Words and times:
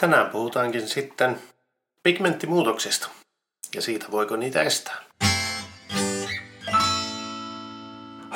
Tänään 0.00 0.30
puhutaankin 0.30 0.88
sitten 0.88 1.38
pigmenttimuutoksista 2.02 3.08
ja 3.74 3.82
siitä 3.82 4.06
voiko 4.10 4.36
niitä 4.36 4.62
estää. 4.62 4.96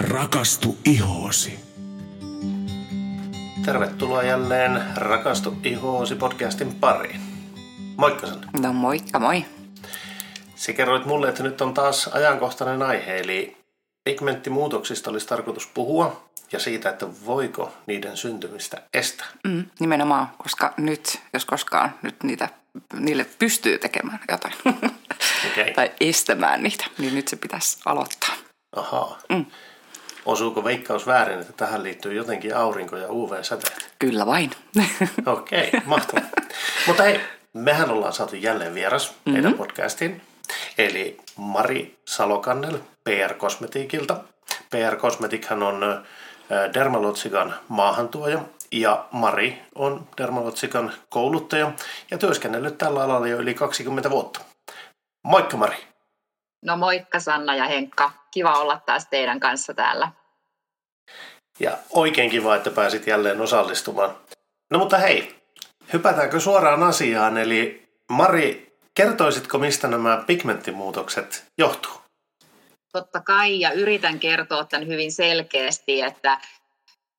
Rakastu 0.00 0.78
ihoosi. 0.84 1.58
Tervetuloa 3.64 4.22
jälleen 4.22 4.82
Rakastu 4.96 5.56
ihoosi 5.64 6.14
podcastin 6.14 6.74
pariin. 6.74 7.20
Moikka 7.96 8.26
Sanna. 8.26 8.50
No 8.60 8.72
moikka 8.72 9.18
moi. 9.18 9.44
Sä 10.54 10.72
kerroit 10.72 11.06
mulle, 11.06 11.28
että 11.28 11.42
nyt 11.42 11.60
on 11.60 11.74
taas 11.74 12.08
ajankohtainen 12.08 12.82
aihe, 12.82 13.18
eli 13.18 13.59
pigmenttimuutoksista 14.04 15.10
olisi 15.10 15.26
tarkoitus 15.26 15.66
puhua 15.66 16.30
ja 16.52 16.60
siitä, 16.60 16.90
että 16.90 17.06
voiko 17.26 17.72
niiden 17.86 18.16
syntymistä 18.16 18.82
estää. 18.94 19.26
Mm, 19.44 19.64
nimenomaan, 19.80 20.28
koska 20.38 20.74
nyt, 20.76 21.20
jos 21.32 21.44
koskaan, 21.44 21.94
nyt 22.02 22.22
niitä, 22.22 22.48
niille 22.92 23.26
pystyy 23.38 23.78
tekemään 23.78 24.20
jotain. 24.30 24.54
Okay. 25.52 25.72
tai 25.74 25.90
estämään 26.00 26.62
niitä, 26.62 26.84
niin 26.98 27.14
nyt 27.14 27.28
se 27.28 27.36
pitäisi 27.36 27.78
aloittaa. 27.84 28.34
Ahaa. 28.76 29.18
Mm. 29.28 29.46
Osuuko 30.26 30.64
veikkaus 30.64 31.06
väärin, 31.06 31.40
että 31.40 31.52
tähän 31.52 31.82
liittyy 31.82 32.14
jotenkin 32.14 32.56
aurinko- 32.56 32.96
ja 32.96 33.10
UV-säteet? 33.10 33.90
Kyllä 33.98 34.26
vain. 34.26 34.50
Okei, 35.26 35.68
okay, 35.68 35.80
mahtavaa. 35.84 36.28
Mutta 36.86 37.02
hei, 37.02 37.20
mehän 37.52 37.90
ollaan 37.90 38.12
saatu 38.12 38.36
jälleen 38.36 38.74
vieras 38.74 39.10
mm-hmm. 39.10 39.32
meidän 39.32 39.54
podcastiin. 39.54 40.22
Eli 40.80 41.16
Mari 41.36 41.98
Salokannel 42.04 42.78
PR 43.04 43.34
Cosmeticilta. 43.34 44.16
PR 44.70 44.96
Cosmetichan 44.96 45.62
on 45.62 46.04
Dermalotsikan 46.74 47.54
maahantuoja 47.68 48.38
ja 48.72 49.06
Mari 49.12 49.62
on 49.74 50.08
Dermalotsikan 50.18 50.92
kouluttaja 51.08 51.72
ja 52.10 52.18
työskennellyt 52.18 52.78
tällä 52.78 53.02
alalla 53.02 53.28
jo 53.28 53.36
yli 53.36 53.54
20 53.54 54.10
vuotta. 54.10 54.40
Moikka 55.24 55.56
Mari. 55.56 55.76
No 56.64 56.76
moikka 56.76 57.20
Sanna 57.20 57.56
ja 57.56 57.64
Henkka. 57.64 58.12
Kiva 58.30 58.58
olla 58.58 58.80
taas 58.86 59.06
teidän 59.06 59.40
kanssa 59.40 59.74
täällä. 59.74 60.08
Ja 61.58 61.78
oikein 61.90 62.30
kiva, 62.30 62.56
että 62.56 62.70
pääsit 62.70 63.06
jälleen 63.06 63.40
osallistumaan. 63.40 64.16
No 64.70 64.78
mutta 64.78 64.98
hei, 64.98 65.34
hypätäänkö 65.92 66.40
suoraan 66.40 66.82
asiaan? 66.82 67.38
Eli 67.38 67.88
Mari, 68.10 68.69
kertoisitko 68.94 69.58
mistä 69.58 69.88
nämä 69.88 70.24
pigmenttimuutokset 70.26 71.44
johtuu? 71.58 71.92
Totta 72.92 73.20
kai, 73.20 73.60
ja 73.60 73.72
yritän 73.72 74.20
kertoa 74.20 74.64
tämän 74.64 74.88
hyvin 74.88 75.12
selkeästi, 75.12 76.02
että 76.02 76.38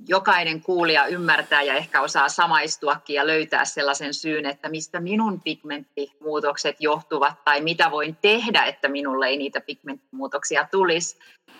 jokainen 0.08 0.62
kuulija 0.62 1.06
ymmärtää 1.06 1.62
ja 1.62 1.74
ehkä 1.74 2.02
osaa 2.02 2.30
samaistuakin 2.30 3.16
ja 3.16 3.28
löytää 3.28 3.66
sellaisen 3.66 4.14
syyn, 4.14 4.46
että 4.46 4.70
mistä 4.70 5.00
minun 5.00 5.42
pigmenttimuutokset 5.42 6.76
johtuvat 6.80 7.44
tai 7.44 7.62
mitä 7.62 7.92
voin 7.92 8.18
tehdä, 8.22 8.64
että 8.64 8.88
minulle 8.88 9.28
ei 9.28 9.38
niitä 9.38 9.62
pigmenttimuutoksia 9.62 10.68
tulisi. 10.72 11.20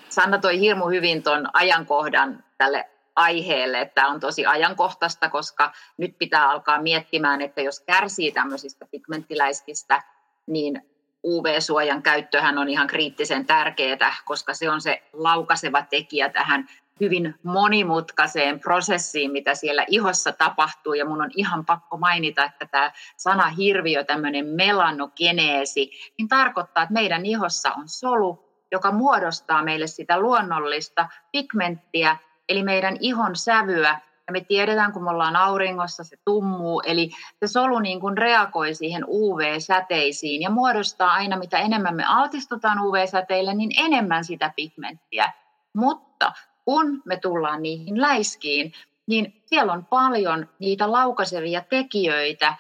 Sanna 0.10 0.38
toi 0.38 0.60
hirmu 0.60 0.90
hyvin 0.90 1.24
tuon 1.24 1.48
ajankohdan 1.54 2.44
tälle 2.58 2.90
aiheelle, 3.22 3.82
että 3.82 4.08
on 4.08 4.20
tosi 4.20 4.46
ajankohtaista, 4.46 5.30
koska 5.30 5.72
nyt 5.98 6.18
pitää 6.18 6.50
alkaa 6.50 6.82
miettimään, 6.82 7.42
että 7.42 7.62
jos 7.62 7.80
kärsii 7.80 8.32
tämmöisistä 8.32 8.86
pigmenttiläiskistä, 8.92 10.04
niin 10.48 10.82
UV-suojan 11.24 12.02
käyttöhän 12.04 12.58
on 12.58 12.70
ihan 12.70 12.88
kriittisen 12.88 13.46
tärkeää, 13.46 14.16
koska 14.26 14.54
se 14.54 14.70
on 14.70 14.82
se 14.82 15.04
laukaseva 15.14 15.82
tekijä 15.82 16.30
tähän 16.30 16.68
hyvin 17.00 17.36
monimutkaiseen 17.44 18.60
prosessiin, 18.60 19.32
mitä 19.32 19.56
siellä 19.56 19.86
ihossa 19.88 20.32
tapahtuu. 20.32 20.94
Ja 20.94 21.06
mun 21.06 21.22
on 21.22 21.30
ihan 21.36 21.66
pakko 21.66 21.98
mainita, 21.98 22.44
että 22.44 22.66
tämä 22.66 22.92
sana 23.18 23.48
hirviö, 23.48 24.04
tämmöinen 24.04 24.46
melanogeneesi, 24.46 25.92
niin 26.18 26.28
tarkoittaa, 26.28 26.84
että 26.84 26.94
meidän 26.94 27.26
ihossa 27.26 27.74
on 27.74 27.90
solu, 27.90 28.52
joka 28.72 28.92
muodostaa 28.92 29.64
meille 29.64 29.88
sitä 29.88 30.20
luonnollista 30.20 31.08
pigmenttiä, 31.32 32.18
eli 32.52 32.64
meidän 32.64 32.98
ihon 33.00 33.36
sävyä, 33.36 34.00
ja 34.28 34.32
me 34.32 34.42
tiedetään, 34.42 34.94
kun 34.94 35.04
me 35.04 35.10
ollaan 35.10 35.36
auringossa, 35.36 36.04
se 36.04 36.18
tummuu, 36.26 36.82
eli 36.86 37.10
se 37.40 37.48
solu 37.48 37.80
niin 37.80 38.00
kuin 38.00 38.18
reagoi 38.18 38.76
siihen 38.76 39.06
UV-säteisiin 39.08 40.42
ja 40.42 40.50
muodostaa 40.50 41.14
aina, 41.14 41.38
mitä 41.38 41.58
enemmän 41.58 41.96
me 41.96 42.04
altistutaan 42.08 42.80
UV-säteille, 42.80 43.54
niin 43.54 43.72
enemmän 43.78 44.26
sitä 44.26 44.54
pigmenttiä. 44.56 45.32
Mutta 45.74 46.32
kun 46.66 47.02
me 47.06 47.18
tullaan 47.18 47.62
niihin 47.62 48.02
läiskiin, 48.02 48.74
niin 49.08 49.42
siellä 49.46 49.74
on 49.74 49.86
paljon 49.86 50.50
niitä 50.60 50.92
laukasevia 50.92 51.62
tekijöitä, 51.70 52.56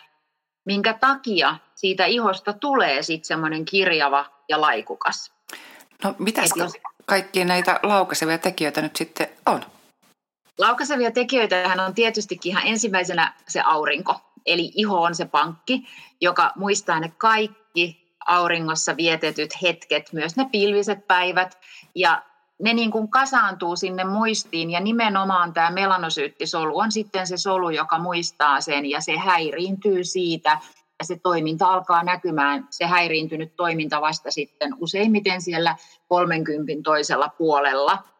minkä 0.66 0.94
takia 0.94 1.56
siitä 1.76 2.06
ihosta 2.06 2.54
tulee 2.54 3.04
sitten 3.04 3.28
semmoinen 3.28 3.66
kirjava 3.66 4.26
ja 4.50 4.62
laikukas. 4.62 5.34
No 6.04 6.16
mitä 6.20 6.42
jos... 6.56 6.74
kaikki 7.06 7.46
näitä 7.46 7.80
laukasevia 7.84 8.38
tekijöitä 8.38 8.82
nyt 8.82 8.96
sitten 8.96 9.28
on? 9.46 9.62
Laukasevia 10.62 11.12
tekijöitä 11.12 11.76
on 11.88 11.94
tietystikin 11.94 12.50
ihan 12.50 12.68
ensimmäisenä 12.68 13.34
se 13.48 13.62
aurinko. 13.62 14.16
Eli 14.46 14.72
iho 14.76 15.02
on 15.02 15.16
se 15.16 15.26
pankki, 15.26 15.88
joka 16.22 16.52
muistaa 16.56 17.00
ne 17.00 17.12
kaikki 17.18 18.16
auringossa 18.28 18.98
vietetyt 18.98 19.62
hetket, 19.62 20.14
myös 20.14 20.36
ne 20.36 20.50
pilviset 20.52 21.08
päivät. 21.08 21.58
Ja 21.96 22.24
ne 22.60 22.74
niin 22.74 22.92
kuin 22.92 23.08
kasaantuu 23.08 23.76
sinne 23.76 24.04
muistiin 24.04 24.72
ja 24.72 24.80
nimenomaan 24.80 25.54
tämä 25.54 25.72
melanosyyttisolu 25.72 26.80
on 26.80 26.92
sitten 26.92 27.28
se 27.28 27.38
solu, 27.38 27.70
joka 27.70 28.00
muistaa 28.00 28.62
sen 28.62 28.86
ja 28.86 29.02
se 29.02 29.18
häiriintyy 29.18 30.04
siitä 30.04 30.60
ja 31.00 31.06
se 31.06 31.20
toiminta 31.24 31.68
alkaa 31.68 32.04
näkymään, 32.04 32.68
se 32.70 32.86
häiriintynyt 32.86 33.56
toiminta 33.56 34.02
vasta 34.02 34.32
sitten 34.32 34.76
useimmiten 34.80 35.42
siellä 35.42 35.76
30 36.08 36.74
toisella 36.84 37.30
puolella. 37.38 38.11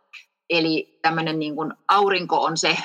Eli 0.52 1.00
tämmöinen 1.02 1.40
niin 1.40 1.56
kuin 1.56 1.74
aurinko 1.88 2.44
on 2.44 2.58
se 2.58 2.78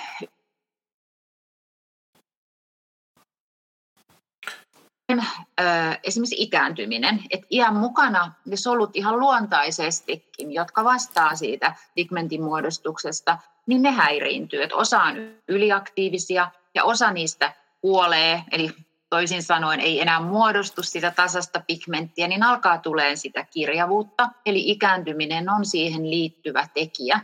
esimerkiksi 6.05 6.37
ikääntyminen, 6.39 7.23
että 7.31 7.47
iän 7.51 7.77
mukana 7.77 8.33
ne 8.47 8.57
solut 8.57 8.97
ihan 8.97 9.21
luontaisestikin, 9.21 10.53
jotka 10.53 10.85
vastaa 10.85 11.37
siitä 11.37 11.75
pigmentin 11.95 12.43
muodostuksesta, 12.43 13.39
niin 13.67 13.83
ne 13.83 13.91
häiriintyy. 13.91 14.63
Että 14.63 14.77
osa 14.77 15.03
on 15.03 15.15
yliaktiivisia 15.49 16.51
ja 16.75 16.85
osa 16.85 17.11
niistä 17.11 17.53
kuolee, 17.81 18.43
eli 18.53 18.71
toisin 19.11 19.43
sanoen 19.43 19.81
ei 19.81 20.01
enää 20.01 20.21
muodostu 20.21 20.83
sitä 20.83 21.11
tasasta 21.11 21.61
pigmenttiä, 21.67 22.29
niin 22.29 22.43
alkaa 22.43 22.79
tulee 22.79 23.17
sitä 23.17 23.47
kirjavuutta, 23.51 24.29
eli 24.47 24.71
ikääntyminen 24.71 25.51
on 25.51 25.67
siihen 25.67 26.11
liittyvä 26.11 26.69
tekijä. 26.75 27.21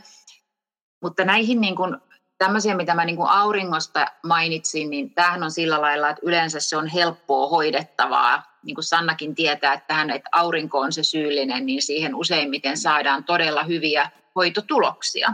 Mutta 1.03 1.25
näihin 1.25 1.61
niin 1.61 1.77
kuin 1.77 1.97
tämmöisiä, 2.39 2.75
mitä 2.75 2.95
mä 2.95 3.05
niin 3.05 3.17
kuin 3.17 3.29
auringosta 3.29 4.07
mainitsin, 4.23 4.91
niin 4.91 5.15
tämähän 5.15 5.43
on 5.43 5.51
sillä 5.51 5.81
lailla, 5.81 6.09
että 6.09 6.23
yleensä 6.25 6.61
se 6.61 6.77
on 6.77 6.87
helppoa 6.87 7.49
hoidettavaa. 7.49 8.59
Niin 8.63 8.75
kuin 8.75 8.85
Sannakin 8.85 9.35
tietää, 9.35 9.73
että, 9.73 9.87
tähän, 9.87 10.11
että 10.11 10.29
aurinko 10.33 10.81
on 10.81 10.93
se 10.93 11.03
syyllinen, 11.03 11.67
niin 11.67 11.83
siihen 11.83 12.15
useimmiten 12.15 12.77
saadaan 12.77 13.25
todella 13.25 13.63
hyviä 13.63 14.11
hoitotuloksia. 14.35 15.33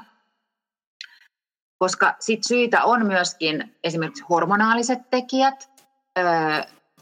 Koska 1.79 2.17
sit 2.21 2.45
syitä 2.45 2.85
on 2.85 3.07
myöskin 3.07 3.77
esimerkiksi 3.85 4.25
hormonaaliset 4.29 5.11
tekijät. 5.11 5.71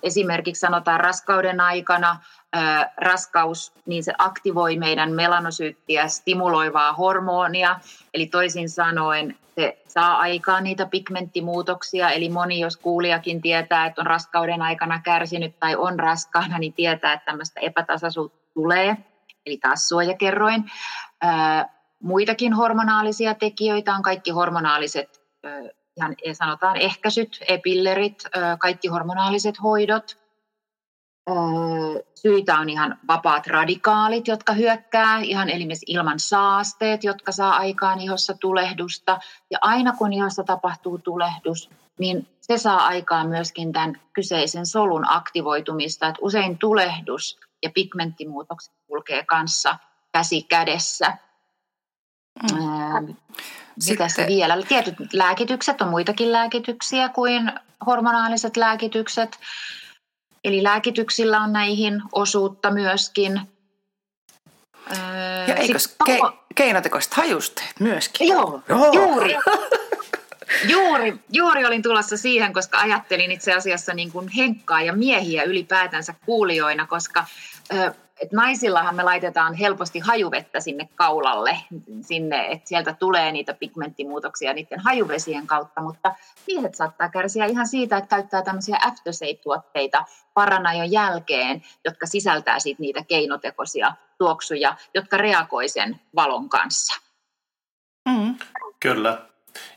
Esimerkiksi 0.03 0.61
sanotaan 0.61 1.01
raskauden 1.01 1.61
aikana 1.61 2.21
raskaus, 2.97 3.73
niin 3.87 4.05
se 4.05 4.13
aktivoi 4.19 4.77
meidän 4.77 5.13
melanosyyttiä 5.13 6.09
stimuloivaa 6.09 6.93
hormonia. 6.93 7.81
Eli 8.15 8.27
toisin 8.27 8.69
sanoen 8.69 9.37
se 9.55 9.83
saa 9.89 10.19
aikaan 10.19 10.65
niitä 10.65 10.87
pigmenttimuutoksia, 10.87 12.11
eli 12.11 12.29
moni, 12.29 12.61
jos 12.61 12.77
kuulijakin 12.77 13.43
tietää, 13.43 13.87
että 13.87 14.01
on 14.01 14.07
raskauden 14.07 14.63
aikana 14.63 15.01
kärsinyt 15.05 15.59
tai 15.61 15.77
on 15.77 15.99
raskaana, 15.99 16.59
niin 16.59 16.73
tietää, 16.73 17.13
että 17.13 17.25
tämmöistä 17.25 17.61
epätasaisuutta 17.61 18.39
tulee, 18.55 18.97
eli 19.47 19.59
taas 19.59 19.89
suojakerroin. 19.89 20.65
Muitakin 22.03 22.53
hormonaalisia 22.53 23.35
tekijöitä 23.35 23.95
on 23.95 24.03
kaikki 24.03 24.31
hormonaaliset, 24.31 25.21
ihan 25.97 26.17
sanotaan 26.33 26.77
ehkäisyt, 26.77 27.39
epillerit, 27.49 28.25
kaikki 28.59 28.89
hormonaaliset 28.89 29.63
hoidot– 29.63 30.17
Syitä 32.15 32.59
on 32.59 32.69
ihan 32.69 32.99
vapaat 33.09 33.47
radikaalit, 33.47 34.29
jotka 34.29 34.53
hyökkää 34.53 35.19
ihan 35.19 35.49
elimes 35.49 35.81
ilman 35.87 36.21
saasteet, 36.21 37.05
jotka 37.05 37.33
saa 37.33 37.57
aikaan 37.57 38.01
ihossa 38.01 38.35
tulehdusta. 38.35 39.19
Ja 39.51 39.59
aina 39.61 39.93
kun 39.93 40.13
ihossa 40.13 40.45
tapahtuu 40.45 40.99
tulehdus, 40.99 41.71
niin 41.99 42.29
se 42.41 42.59
saa 42.59 42.87
aikaan 42.87 43.29
myöskin 43.29 43.73
tämän 43.73 44.01
kyseisen 44.13 44.67
solun 44.67 45.05
aktivoitumista. 45.09 46.07
Että 46.07 46.19
usein 46.23 46.59
tulehdus 46.59 47.39
ja 47.63 47.71
pigmenttimuutokset 47.75 48.75
kulkee 48.87 49.25
kanssa 49.25 49.79
käsi 50.13 50.43
kädessä. 50.43 51.17
Mm. 52.53 53.15
Mitä 53.89 54.09
se 54.09 54.27
vielä? 54.27 54.63
Tietyt 54.69 54.95
lääkitykset 55.13 55.81
on 55.81 55.89
muitakin 55.89 56.33
lääkityksiä 56.33 57.09
kuin 57.09 57.53
hormonaaliset 57.87 58.57
lääkitykset. 58.57 59.39
Eli 60.47 60.63
lääkityksillä 60.63 61.41
on 61.41 61.53
näihin 61.53 62.03
osuutta 62.13 62.71
myöskin. 62.71 63.41
Ja 65.47 65.55
eikö 65.55 65.79
ke- 66.09 66.33
keinotekoiset 66.55 67.15
hajusteet 67.15 67.81
myöskin? 67.81 68.29
Joo, 68.29 68.63
Joo. 68.69 68.93
juuri. 68.93 69.37
Juuri, 70.69 71.15
juuri 71.33 71.67
olin 71.67 71.83
tulossa 71.83 72.17
siihen, 72.17 72.53
koska 72.53 72.79
ajattelin 72.79 73.33
itse 73.33 73.53
asiassa 73.53 73.95
niin 73.95 74.13
kuin 74.13 74.29
henkkaa 74.29 74.83
ja 74.83 74.93
miehiä 74.93 75.43
ylipäätänsä 75.43 76.15
kuulijoina, 76.27 76.87
koska 76.87 77.25
et 78.23 78.33
naisillahan 78.33 78.95
me 78.95 79.03
laitetaan 79.03 79.55
helposti 79.55 79.99
hajuvettä 79.99 80.61
sinne 80.61 80.89
kaulalle, 80.95 81.59
sinne, 82.01 82.47
että 82.47 82.69
sieltä 82.69 82.95
tulee 82.99 83.33
niitä 83.33 83.55
pigmenttimuutoksia 83.55 84.53
niiden 84.53 84.81
hajuvesien 84.81 85.47
kautta, 85.47 85.81
mutta 85.81 86.15
miehet 86.47 86.75
saattaa 86.75 87.09
kärsiä 87.09 87.47
ihan 87.47 87.67
siitä, 87.67 87.97
että 87.97 88.17
käyttää 88.17 88.43
tämmöisiä 88.43 88.79
aftershave-tuotteita 88.81 90.05
paranajon 90.35 90.93
jälkeen, 90.93 91.63
jotka 91.85 92.07
sisältää 92.07 92.59
sitten 92.59 92.83
niitä 92.83 93.05
keinotekoisia 93.09 93.93
tuoksuja, 94.19 94.77
jotka 94.95 95.17
reagoi 95.17 95.69
sen 95.69 96.01
valon 96.15 96.49
kanssa. 96.49 97.01
Mm. 98.09 98.35
Kyllä. 98.81 99.19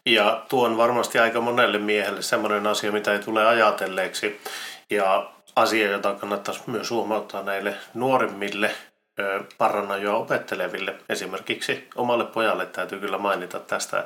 Ja 0.06 0.46
tuo 0.50 0.66
on 0.66 0.78
varmasti 0.78 1.20
aika 1.20 1.42
monelle 1.42 1.78
miehelle 1.78 2.22
sellainen 2.22 2.68
asia, 2.68 2.92
mitä 2.92 3.14
ei 3.14 3.20
tule 3.20 3.48
ajatelleeksi. 3.48 4.42
Ja 4.90 5.32
asia, 5.60 5.92
jota 5.92 6.14
kannattaisi 6.14 6.62
myös 6.68 6.92
huomauttaa 6.92 7.44
näille 7.44 7.74
nuoremmille 7.94 8.72
paranajoa 9.58 10.18
opetteleville. 10.18 10.96
Esimerkiksi 11.10 11.88
omalle 11.96 12.26
pojalle 12.26 12.66
täytyy 12.66 13.00
kyllä 13.00 13.18
mainita 13.18 13.60
tästä, 13.60 14.06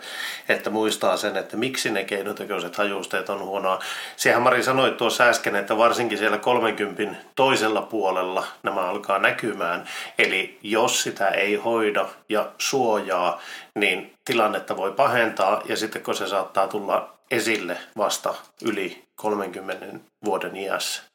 että 0.49 0.69
muistaa 0.69 1.17
sen, 1.17 1.37
että 1.37 1.57
miksi 1.57 1.91
ne 1.91 2.03
keinotekoiset 2.03 2.75
hajusteet 2.75 3.29
on 3.29 3.39
huonoa. 3.39 3.79
Sehän 4.15 4.41
Mari 4.41 4.63
sanoi 4.63 4.91
tuossa 4.91 5.23
äsken, 5.23 5.55
että 5.55 5.77
varsinkin 5.77 6.17
siellä 6.17 6.37
30 6.37 7.15
toisella 7.35 7.81
puolella 7.81 8.45
nämä 8.63 8.81
alkaa 8.81 9.19
näkymään. 9.19 9.85
Eli 10.17 10.59
jos 10.61 11.03
sitä 11.03 11.27
ei 11.27 11.55
hoida 11.55 12.05
ja 12.29 12.51
suojaa, 12.57 13.41
niin 13.75 14.13
tilannetta 14.25 14.77
voi 14.77 14.91
pahentaa 14.91 15.61
ja 15.65 15.77
sitten 15.77 16.03
kun 16.03 16.15
se 16.15 16.27
saattaa 16.27 16.67
tulla 16.67 17.13
esille 17.31 17.77
vasta 17.97 18.33
yli 18.61 19.03
30 19.15 19.85
vuoden 20.25 20.55
iässä. 20.55 21.12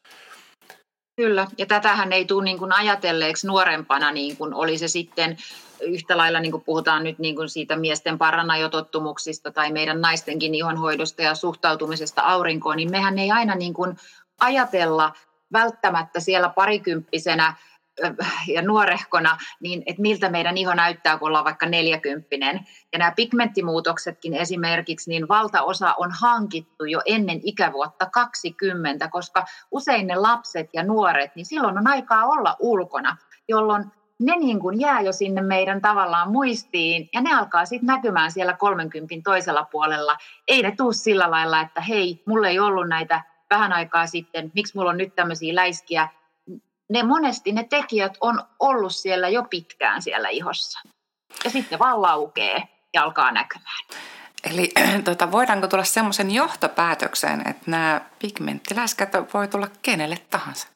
Kyllä, 1.19 1.47
ja 1.59 1.67
tätähän 1.67 2.13
ei 2.13 2.25
tule 2.25 2.45
niin 2.45 2.59
kuin 2.59 2.73
ajatelleeksi 2.73 3.47
nuorempana, 3.47 4.13
niin 4.13 4.37
kuin 4.37 4.55
oli 4.55 4.79
se 4.79 4.89
sitten 4.89 5.37
yhtä 5.81 6.17
lailla, 6.17 6.41
niin 6.41 6.53
kuin 6.53 6.65
puhutaan 6.65 7.05
nyt 7.05 7.19
niin 7.19 7.37
kuin 7.37 7.49
siitä 7.49 7.77
miesten 7.77 8.19
paranajotottumuksista 8.19 9.51
tai 9.51 9.73
meidän 9.73 10.01
naistenkin 10.01 10.55
ihonhoidosta 10.55 11.23
ja 11.23 11.35
suhtautumisesta 11.35 12.23
aurinkoon, 12.23 12.77
niin 12.77 12.91
mehän 12.91 13.19
ei 13.19 13.31
aina 13.31 13.55
niin 13.55 13.75
kuin 13.75 13.97
ajatella 14.41 15.13
välttämättä 15.53 16.21
siellä 16.21 16.49
parikymppisenä 16.49 17.55
ja 18.47 18.63
nuorehkona, 18.63 19.39
niin 19.61 19.83
että 19.87 20.03
miltä 20.03 20.29
meidän 20.29 20.57
iho 20.57 20.75
näyttää, 20.75 21.19
kun 21.19 21.29
ollaan 21.29 21.45
vaikka 21.45 21.67
neljäkymppinen. 21.67 22.61
Ja 22.93 22.99
nämä 22.99 23.13
pigmenttimuutoksetkin 23.17 24.35
esimerkiksi, 24.35 25.11
niin 25.11 25.29
valtaosa 25.29 25.95
on 25.99 26.11
hankittu 26.21 26.85
jo 26.85 27.01
ennen 27.07 27.41
ikävuotta 27.43 28.07
20, 28.13 29.09
koska 29.09 29.45
usein 29.71 30.07
ne 30.07 30.15
lapset 30.15 30.71
ja 30.73 30.83
nuoret, 30.83 31.37
niin 31.37 31.47
silloin 31.47 31.79
on 31.79 31.87
aikaa 31.87 32.27
olla 32.27 32.57
ulkona, 32.59 33.17
jolloin 33.49 33.85
ne 34.19 34.37
niin 34.37 34.61
kuin 34.61 34.81
jää 34.81 35.01
jo 35.01 35.13
sinne 35.13 35.43
meidän 35.43 35.81
tavallaan 35.81 36.31
muistiin 36.31 37.09
ja 37.13 37.21
ne 37.21 37.35
alkaa 37.35 37.67
sitten 37.67 37.87
näkymään 37.87 38.33
siellä 38.33 38.53
30 38.53 39.15
toisella 39.25 39.65
puolella. 39.65 40.17
Ei 40.49 40.63
ne 40.63 40.75
tuu 40.77 40.93
sillä 40.93 41.31
lailla, 41.31 41.61
että 41.61 41.81
hei, 41.81 42.23
mulla 42.27 42.49
ei 42.49 42.59
ollut 42.59 42.89
näitä 42.89 43.23
vähän 43.51 43.73
aikaa 43.73 44.07
sitten, 44.07 44.51
miksi 44.55 44.77
mulla 44.77 44.91
on 44.91 44.97
nyt 44.97 45.15
tämmöisiä 45.15 45.55
läiskiä, 45.55 46.09
ne 46.93 47.03
monesti 47.03 47.53
ne 47.53 47.65
tekijät 47.65 48.17
on 48.21 48.43
ollut 48.59 48.95
siellä 48.95 49.29
jo 49.29 49.43
pitkään 49.51 50.03
siellä 50.03 50.29
ihossa. 50.29 50.81
Ja 51.45 51.51
sitten 51.51 51.79
vaan 51.79 52.03
laukee 52.03 52.63
ja 52.95 53.03
alkaa 53.03 53.33
näkymään. 53.33 53.85
Eli 54.51 54.71
tota, 55.05 55.33
voidaanko 55.33 55.67
tulla 55.67 55.85
semmoisen 55.85 56.31
johtopäätökseen, 56.31 57.49
että 57.49 57.71
nämä 57.71 58.01
pigmenttiläskät 58.19 59.11
voi 59.35 59.49
tulla 59.49 59.69
kenelle 59.83 60.17
tahansa? 60.31 60.69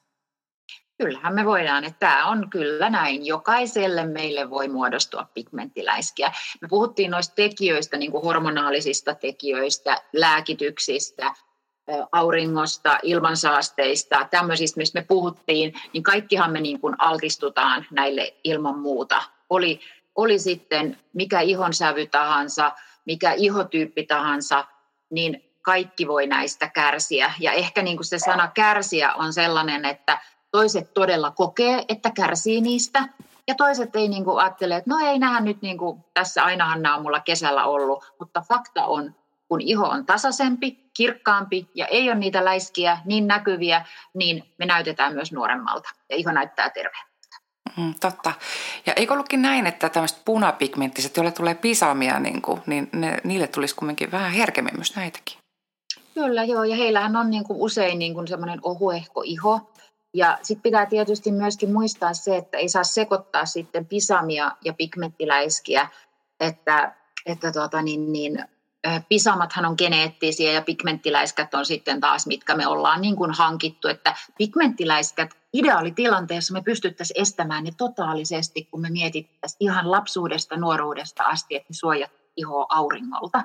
Kyllähän 1.03 1.35
me 1.35 1.45
voidaan, 1.45 1.85
että 1.85 1.99
tämä 1.99 2.27
on 2.27 2.51
kyllä 2.51 2.91
näin. 2.91 3.27
Jokaiselle 3.27 4.07
meille 4.07 4.51
voi 4.51 4.69
muodostua 4.69 5.27
pigmenttiläiskiä. 5.35 6.33
Me 6.61 6.69
puhuttiin 6.69 7.11
noista 7.11 7.35
tekijöistä, 7.35 7.97
niin 7.97 8.11
kuin 8.11 8.25
hormonaalisista 8.25 9.15
tekijöistä, 9.15 10.03
lääkityksistä, 10.13 11.35
auringosta, 12.13 12.99
ilmansaasteista, 13.03 14.29
tämmöisistä, 14.31 14.79
mistä 14.79 14.99
me 15.01 15.05
puhuttiin, 15.09 15.75
niin 15.93 16.03
kaikkihan 16.03 16.53
me 16.53 16.61
niin 16.61 16.81
kuin 16.81 16.95
altistutaan 16.99 17.87
näille 17.91 18.35
ilman 18.45 18.79
muuta. 18.79 19.23
Oli, 19.51 19.81
oli 20.15 20.39
sitten 20.39 20.99
mikä 21.13 21.41
ihonsävy 21.41 22.07
tahansa, 22.07 22.73
mikä 23.05 23.33
ihotyyppi 23.33 24.07
tahansa, 24.07 24.65
niin 25.11 25.45
kaikki 25.63 26.09
voi 26.09 26.27
näistä 26.27 26.69
kärsiä. 26.69 27.33
Ja 27.41 27.53
ehkä 27.53 27.83
niin 27.83 27.97
kuin 27.97 28.07
se 28.07 28.19
sana 28.19 28.49
kärsiä 28.49 29.15
on 29.15 29.33
sellainen, 29.33 29.85
että 29.85 30.19
toiset 30.51 30.95
todella 30.95 31.31
kokee, 31.31 31.85
että 31.89 32.11
kärsii 32.11 32.61
niistä, 32.61 33.09
ja 33.49 33.55
toiset 33.55 33.97
ei 33.97 34.09
niin 34.09 34.25
kuin 34.25 34.41
ajattele, 34.41 34.77
että 34.77 34.91
no 34.91 34.99
ei 34.99 35.19
nähdä 35.19 35.41
nyt, 35.41 35.63
niin 35.63 35.79
kuin, 35.79 36.05
tässä 36.15 36.45
ainahan 36.45 36.83
nämä 36.83 36.97
on 36.97 37.03
mulla 37.03 37.21
kesällä 37.21 37.65
ollut, 37.65 38.05
mutta 38.19 38.43
fakta 38.49 38.87
on, 38.87 39.15
kun 39.53 39.61
iho 39.61 39.87
on 39.87 40.07
tasaisempi, 40.07 40.91
kirkkaampi 40.97 41.69
ja 41.75 41.87
ei 41.87 42.09
ole 42.09 42.19
niitä 42.19 42.45
läiskiä 42.45 42.99
niin 43.05 43.27
näkyviä, 43.27 43.85
niin 44.15 44.45
me 44.59 44.67
näytetään 44.67 45.15
myös 45.15 45.33
nuoremmalta 45.33 45.89
ja 46.11 46.17
iho 46.17 46.33
näyttää 46.33 46.71
terveeltä. 46.71 47.13
Mm, 47.77 47.95
totta. 48.01 48.33
Ja 48.87 48.93
eikö 48.93 49.13
ollutkin 49.13 49.43
näin, 49.43 49.67
että 49.67 49.89
tämmöiset 49.89 50.25
punapigmenttiset, 50.25 51.17
joille 51.17 51.33
tulee 51.33 51.55
pisamia, 51.55 52.19
niin, 52.19 52.43
kuin, 52.43 52.61
niin 52.67 52.89
ne, 52.93 53.17
niille 53.25 53.47
tulisi 53.47 53.75
kuitenkin 53.75 54.13
vähän 54.13 54.33
herkemmin 54.33 54.77
myös 54.77 54.97
näitäkin? 54.97 55.39
Kyllä, 56.15 56.45
joo. 56.45 56.65
Ja 56.65 56.77
heillähän 56.77 57.17
on 57.17 57.31
niin 57.31 57.45
kuin 57.45 57.61
usein 57.61 57.99
niin 57.99 58.15
kuin 58.15 58.29
semmoinen 58.29 58.61
ohuehko 58.63 59.23
iho. 59.25 59.73
Ja 60.15 60.39
sitten 60.43 60.63
pitää 60.63 60.87
tietysti 60.87 61.33
myöskin 61.33 61.73
muistaa 61.73 62.15
se, 62.15 62.37
että 62.37 62.59
ei 62.59 62.69
saa 62.69 62.85
sekoittaa 62.85 63.47
sitten 63.47 63.87
pisamia 63.87 64.51
ja 64.65 64.73
pigmenttiläiskiä, 64.73 65.89
että, 66.41 66.95
että 67.27 67.53
tota, 67.53 67.83
niin, 67.83 68.13
niin, 68.13 68.45
pisamathan 69.09 69.67
on 69.67 69.75
geneettisiä 69.79 70.53
ja 70.53 70.63
pigmenttiläiskät 70.63 71.55
on 71.55 71.67
sitten 71.67 72.01
taas, 72.01 72.27
mitkä 72.27 72.55
me 72.55 72.67
ollaan 72.67 73.01
niin 73.01 73.17
kuin 73.17 73.33
hankittu, 73.33 73.89
että 73.89 74.15
pigmenttiläiskät 74.39 75.31
ideaalitilanteessa 75.53 76.55
me 76.55 76.63
pystyttäisiin 76.63 77.23
estämään 77.23 77.65
ne 77.65 77.71
totaalisesti, 77.77 78.65
kun 78.65 78.81
me 78.81 78.91
mietittäisiin 78.91 79.57
ihan 79.61 79.91
lapsuudesta, 79.91 80.57
nuoruudesta 80.57 81.23
asti, 81.23 81.57
että 81.57 81.75
suojat 81.75 82.11
ihoa 82.37 82.67
auringolta. 82.69 83.43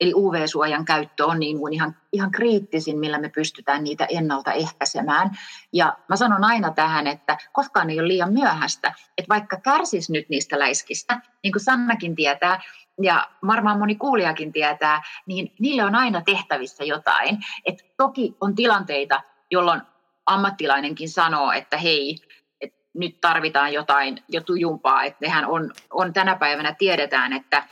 Eli 0.00 0.14
UV-suojan 0.14 0.84
käyttö 0.84 1.26
on 1.26 1.40
niin 1.40 1.58
kuin 1.58 1.72
ihan, 1.72 1.96
ihan 2.12 2.30
kriittisin, 2.30 2.98
millä 2.98 3.18
me 3.18 3.28
pystytään 3.28 3.84
niitä 3.84 4.06
ennaltaehkäisemään. 4.10 5.30
Ja 5.72 5.96
mä 6.08 6.16
sanon 6.16 6.44
aina 6.44 6.70
tähän, 6.70 7.06
että 7.06 7.38
koskaan 7.52 7.90
ei 7.90 8.00
ole 8.00 8.08
liian 8.08 8.32
myöhäistä, 8.32 8.94
että 9.18 9.28
vaikka 9.28 9.56
kärsis 9.56 10.10
nyt 10.10 10.28
niistä 10.28 10.58
läiskistä, 10.58 11.20
niin 11.42 11.52
kuin 11.52 11.64
Sannakin 11.64 12.14
tietää, 12.14 12.60
ja 13.02 13.28
varmaan 13.46 13.78
moni 13.78 13.94
kuulijakin 13.94 14.52
tietää, 14.52 15.02
niin 15.26 15.52
niille 15.58 15.84
on 15.84 15.94
aina 15.94 16.22
tehtävissä 16.22 16.84
jotain. 16.84 17.38
Et 17.64 17.94
toki 17.96 18.36
on 18.40 18.54
tilanteita, 18.54 19.22
jolloin 19.50 19.82
ammattilainenkin 20.26 21.10
sanoo, 21.10 21.52
että 21.52 21.76
hei, 21.76 22.16
et 22.60 22.74
nyt 22.94 23.20
tarvitaan 23.20 23.72
jotain 23.72 24.22
jo 24.28 24.40
tujumpaa. 24.40 25.04
Että 25.04 25.18
nehän 25.26 25.46
on, 25.46 25.72
on 25.90 26.12
tänä 26.12 26.36
päivänä 26.36 26.74
tiedetään, 26.74 27.32
että 27.32 27.64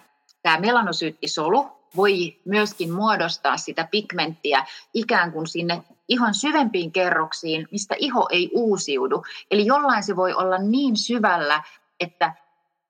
tämä 0.42 0.58
melanosyyttisolu 0.58 1.78
voi 1.96 2.40
myöskin 2.44 2.92
muodostaa 2.92 3.56
sitä 3.56 3.88
pigmenttiä 3.90 4.64
ikään 4.94 5.32
kuin 5.32 5.46
sinne 5.46 5.82
ihon 6.08 6.34
syvempiin 6.34 6.92
kerroksiin, 6.92 7.68
mistä 7.70 7.94
iho 7.98 8.28
ei 8.30 8.50
uusiudu. 8.54 9.24
Eli 9.50 9.66
jollain 9.66 10.02
se 10.02 10.16
voi 10.16 10.32
olla 10.32 10.58
niin 10.58 10.96
syvällä, 10.96 11.62
että 12.00 12.34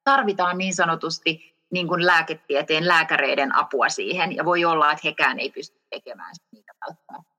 tarvitaan 0.05 0.59
niin 0.59 0.75
sanotusti 0.75 1.58
niin 1.71 1.89
kuin 1.89 2.07
lääketieteen 2.07 2.89
lääkäreiden 2.89 3.55
apua 3.55 3.89
siihen, 3.89 4.37
ja 4.37 4.45
voi 4.45 4.65
olla, 4.65 4.93
että 4.93 5.09
hekään 5.09 5.39
ei 5.39 5.51
pysty 5.51 5.81
tekemään 5.91 6.35
niitä 6.53 6.73
välttämättä. 6.87 7.39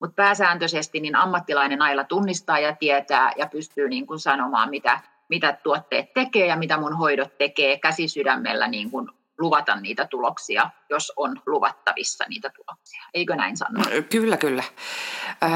Mutta 0.00 0.14
pääsääntöisesti 0.14 1.00
niin 1.00 1.16
ammattilainen 1.16 1.82
aina 1.82 2.04
tunnistaa 2.04 2.58
ja 2.58 2.76
tietää 2.76 3.32
ja 3.36 3.46
pystyy 3.46 3.88
niin 3.88 4.06
kuin 4.06 4.20
sanomaan, 4.20 4.70
mitä, 4.70 5.00
mitä 5.28 5.52
tuotteet 5.62 6.12
tekee 6.12 6.46
ja 6.46 6.56
mitä 6.56 6.76
mun 6.76 6.96
hoidot 6.96 7.38
tekee 7.38 7.78
käsisydämellä 7.78 8.68
niin 8.68 8.90
kuin 8.90 9.08
luvata 9.38 9.76
niitä 9.76 10.06
tuloksia, 10.06 10.70
jos 10.90 11.12
on 11.16 11.40
luvattavissa 11.46 12.24
niitä 12.28 12.50
tuloksia. 12.50 13.02
Eikö 13.14 13.36
näin 13.36 13.56
sanoa? 13.56 13.84
Kyllä, 14.10 14.36
kyllä. 14.36 14.64
Öö, 15.42 15.50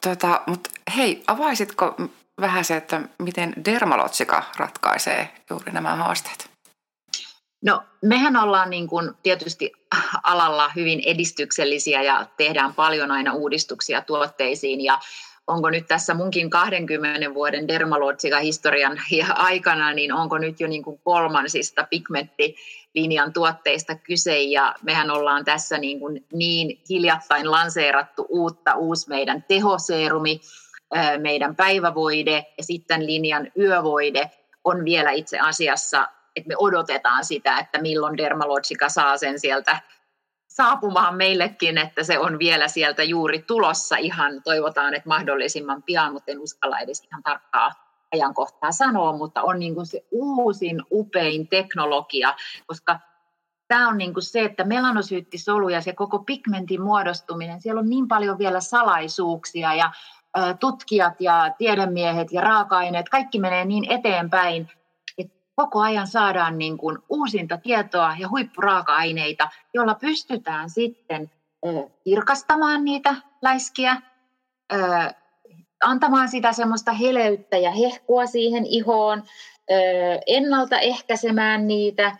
tota, 0.00 0.40
Mutta 0.46 0.70
hei, 0.96 1.24
avaisitko 1.26 1.96
vähän 2.40 2.64
se, 2.64 2.76
että 2.76 3.00
miten 3.18 3.52
Dermalotsika 3.64 4.42
ratkaisee 4.56 5.34
juuri 5.50 5.72
nämä 5.72 5.96
haasteet? 5.96 6.51
No 7.62 7.82
mehän 8.02 8.36
ollaan 8.36 8.70
niin 8.70 8.88
kuin 8.88 9.10
tietysti 9.22 9.72
alalla 10.22 10.70
hyvin 10.76 11.02
edistyksellisiä 11.06 12.02
ja 12.02 12.26
tehdään 12.36 12.74
paljon 12.74 13.10
aina 13.10 13.34
uudistuksia 13.34 14.02
tuotteisiin. 14.02 14.80
Ja 14.84 14.98
onko 15.46 15.70
nyt 15.70 15.86
tässä 15.86 16.14
munkin 16.14 16.50
20 16.50 17.34
vuoden 17.34 17.68
Dermalogica-historian 17.68 19.00
aikana, 19.34 19.92
niin 19.92 20.12
onko 20.12 20.38
nyt 20.38 20.60
jo 20.60 20.68
niin 20.68 20.82
kuin 20.82 21.00
kolmansista 21.04 21.86
pigmenttilinjan 21.90 23.32
tuotteista 23.32 23.94
kyse, 23.94 24.42
ja 24.42 24.74
mehän 24.82 25.10
ollaan 25.10 25.44
tässä 25.44 25.78
niin, 25.78 26.00
kuin 26.00 26.26
niin 26.32 26.80
hiljattain 26.90 27.50
lanseerattu 27.50 28.26
uutta, 28.28 28.74
uusi 28.74 29.08
meidän 29.08 29.44
tehoseerumi, 29.48 30.40
meidän 31.18 31.56
päivävoide 31.56 32.46
ja 32.58 32.64
sitten 32.64 33.06
linjan 33.06 33.52
yövoide 33.58 34.30
on 34.64 34.84
vielä 34.84 35.10
itse 35.10 35.38
asiassa, 35.38 36.08
että 36.36 36.48
me 36.48 36.54
odotetaan 36.58 37.24
sitä, 37.24 37.58
että 37.58 37.80
milloin 37.80 38.16
Dermalogica 38.16 38.88
saa 38.88 39.16
sen 39.16 39.40
sieltä 39.40 39.80
saapumaan 40.48 41.16
meillekin, 41.16 41.78
että 41.78 42.02
se 42.02 42.18
on 42.18 42.38
vielä 42.38 42.68
sieltä 42.68 43.02
juuri 43.02 43.42
tulossa. 43.42 43.96
Ihan, 43.96 44.42
toivotaan, 44.44 44.94
että 44.94 45.08
mahdollisimman 45.08 45.82
pian, 45.82 46.12
mutta 46.12 46.32
en 46.32 46.40
uskalla 46.40 46.78
edes 46.78 47.02
ihan 47.02 47.22
tarkkaa 47.22 47.72
ajankohtaa 48.12 48.72
sanoa, 48.72 49.16
mutta 49.16 49.42
on 49.42 49.58
niin 49.58 49.74
kuin 49.74 49.86
se 49.86 50.04
uusin, 50.10 50.82
upein 50.90 51.48
teknologia, 51.48 52.34
koska 52.66 53.00
tämä 53.68 53.88
on 53.88 53.98
niin 53.98 54.14
kuin 54.14 54.24
se, 54.24 54.44
että 54.44 54.64
melanosyyttisolu 54.64 55.68
ja 55.68 55.80
se 55.80 55.92
koko 55.92 56.18
pigmentin 56.18 56.82
muodostuminen, 56.82 57.60
siellä 57.60 57.78
on 57.78 57.88
niin 57.88 58.08
paljon 58.08 58.38
vielä 58.38 58.60
salaisuuksia 58.60 59.74
ja 59.74 59.92
tutkijat 60.60 61.20
ja 61.20 61.54
tiedemiehet 61.58 62.32
ja 62.32 62.40
raaka-aineet, 62.40 63.08
kaikki 63.08 63.38
menee 63.38 63.64
niin 63.64 63.92
eteenpäin, 63.92 64.70
koko 65.62 65.80
ajan 65.80 66.06
saadaan 66.06 66.58
niin 66.58 66.78
kuin 66.78 66.98
uusinta 67.08 67.58
tietoa 67.58 68.16
ja 68.18 68.28
huippuraaka-aineita, 68.28 69.48
joilla 69.74 69.94
pystytään 69.94 70.70
sitten 70.70 71.30
kirkastamaan 72.04 72.84
niitä 72.84 73.14
läiskiä, 73.42 74.02
antamaan 75.84 76.28
sitä 76.28 76.52
semmoista 76.52 76.92
heleyttä 76.92 77.56
ja 77.58 77.70
hehkua 77.70 78.26
siihen 78.26 78.66
ihoon, 78.66 79.22
ennaltaehkäisemään 80.26 81.66
niitä 81.66 82.16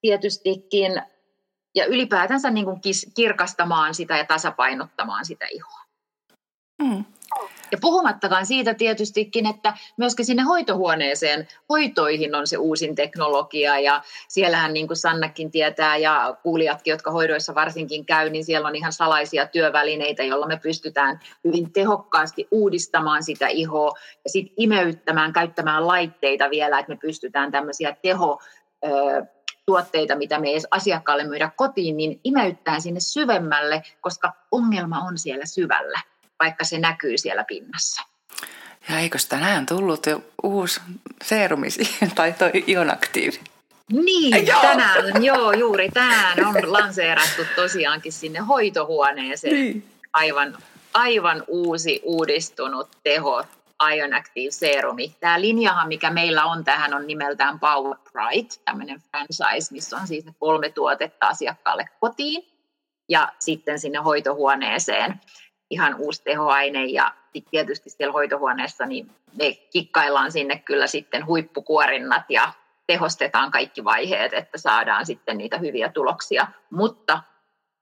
tietystikin 0.00 1.02
ja 1.74 1.86
ylipäätänsä 1.86 2.50
niin 2.50 2.64
kuin 2.64 2.80
kirkastamaan 3.14 3.94
sitä 3.94 4.16
ja 4.16 4.24
tasapainottamaan 4.24 5.24
sitä 5.24 5.46
ihoa. 5.50 5.80
Mm. 6.82 7.04
Ja 7.72 7.78
puhumattakaan 7.80 8.46
siitä 8.46 8.74
tietystikin, 8.74 9.46
että 9.46 9.74
myöskin 9.96 10.26
sinne 10.26 10.42
hoitohuoneeseen, 10.42 11.48
hoitoihin 11.68 12.34
on 12.34 12.46
se 12.46 12.56
uusin 12.56 12.94
teknologia. 12.94 13.78
Ja 13.78 14.02
siellähän 14.28 14.72
niin 14.72 14.86
kuin 14.86 14.96
Sannakin 14.96 15.50
tietää 15.50 15.96
ja 15.96 16.36
kuulijatkin, 16.42 16.90
jotka 16.90 17.10
hoidoissa 17.10 17.54
varsinkin 17.54 18.06
käy, 18.06 18.30
niin 18.30 18.44
siellä 18.44 18.68
on 18.68 18.76
ihan 18.76 18.92
salaisia 18.92 19.46
työvälineitä, 19.46 20.22
joilla 20.22 20.46
me 20.46 20.56
pystytään 20.62 21.20
hyvin 21.44 21.72
tehokkaasti 21.72 22.48
uudistamaan 22.50 23.22
sitä 23.22 23.46
ihoa 23.46 23.92
ja 24.24 24.30
sitten 24.30 24.54
imeyttämään, 24.56 25.32
käyttämään 25.32 25.86
laitteita 25.86 26.50
vielä, 26.50 26.78
että 26.78 26.92
me 26.92 26.98
pystytään 27.00 27.52
tämmöisiä 27.52 27.96
teho 28.02 28.42
tuotteita, 29.66 30.16
mitä 30.16 30.40
me 30.40 30.46
ei 30.46 30.54
edes 30.54 30.66
asiakkaalle 30.70 31.24
myydä 31.24 31.50
kotiin, 31.56 31.96
niin 31.96 32.20
imeyttää 32.24 32.80
sinne 32.80 33.00
syvemmälle, 33.00 33.82
koska 34.00 34.32
ongelma 34.50 35.00
on 35.00 35.18
siellä 35.18 35.46
syvällä 35.46 36.00
vaikka 36.40 36.64
se 36.64 36.78
näkyy 36.78 37.18
siellä 37.18 37.44
pinnassa. 37.44 38.02
Ja 38.88 38.98
eikö 38.98 39.18
tänään 39.28 39.66
tullut 39.66 40.06
jo 40.06 40.22
uusi 40.42 40.80
seerumi 41.24 41.68
tai 42.14 42.32
toi 42.32 42.50
ionaktiivi? 42.68 43.40
Niin, 43.92 44.46
joo. 44.46 44.60
tänään, 44.60 45.24
joo, 45.24 45.52
juuri 45.52 45.88
tänään 45.88 46.46
on 46.46 46.72
lanseerattu 46.72 47.42
tosiaankin 47.56 48.12
sinne 48.12 48.38
hoitohuoneeseen 48.38 49.54
niin. 49.54 49.84
aivan, 50.12 50.58
aivan 50.94 51.44
uusi 51.48 52.00
uudistunut 52.04 52.88
teho, 53.02 53.44
Ion 53.94 54.14
Active 54.14 54.50
Serumi. 54.50 55.16
Tämä 55.20 55.40
linjahan, 55.40 55.88
mikä 55.88 56.10
meillä 56.10 56.44
on 56.44 56.64
tähän, 56.64 56.94
on 56.94 57.06
nimeltään 57.06 57.60
Power 57.60 57.96
Pride, 58.12 58.48
tämmöinen 58.64 59.02
franchise, 59.10 59.74
missä 59.74 59.96
on 59.96 60.06
siis 60.06 60.24
kolme 60.38 60.70
tuotetta 60.70 61.26
asiakkaalle 61.26 61.88
kotiin 62.00 62.46
ja 63.08 63.32
sitten 63.38 63.80
sinne 63.80 63.98
hoitohuoneeseen 63.98 65.20
ihan 65.70 65.94
uusi 65.94 66.22
tehoaine 66.24 66.84
ja 66.84 67.14
tietysti 67.50 67.90
siellä 67.90 68.12
hoitohuoneessa 68.12 68.86
niin 68.86 69.10
me 69.38 69.52
kikkaillaan 69.72 70.32
sinne 70.32 70.58
kyllä 70.58 70.86
sitten 70.86 71.26
huippukuorinnat 71.26 72.22
ja 72.28 72.52
tehostetaan 72.86 73.50
kaikki 73.50 73.84
vaiheet, 73.84 74.32
että 74.32 74.58
saadaan 74.58 75.06
sitten 75.06 75.38
niitä 75.38 75.58
hyviä 75.58 75.88
tuloksia. 75.88 76.46
Mutta 76.70 77.22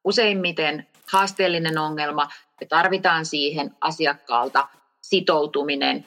useimmiten 0.04 0.86
haasteellinen 1.12 1.78
ongelma, 1.78 2.28
me 2.60 2.66
tarvitaan 2.66 3.26
siihen 3.26 3.76
asiakkaalta 3.80 4.68
sitoutuminen, 5.00 6.06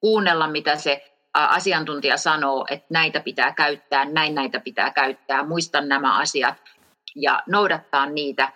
kuunnella 0.00 0.48
mitä 0.48 0.76
se 0.76 1.14
asiantuntija 1.34 2.16
sanoo, 2.16 2.66
että 2.70 2.86
näitä 2.90 3.20
pitää 3.20 3.52
käyttää, 3.52 4.04
näin 4.04 4.34
näitä 4.34 4.60
pitää 4.60 4.90
käyttää, 4.90 5.44
muista 5.44 5.80
nämä 5.80 6.18
asiat 6.18 6.54
ja 7.14 7.42
noudattaa 7.46 8.06
niitä, 8.06 8.52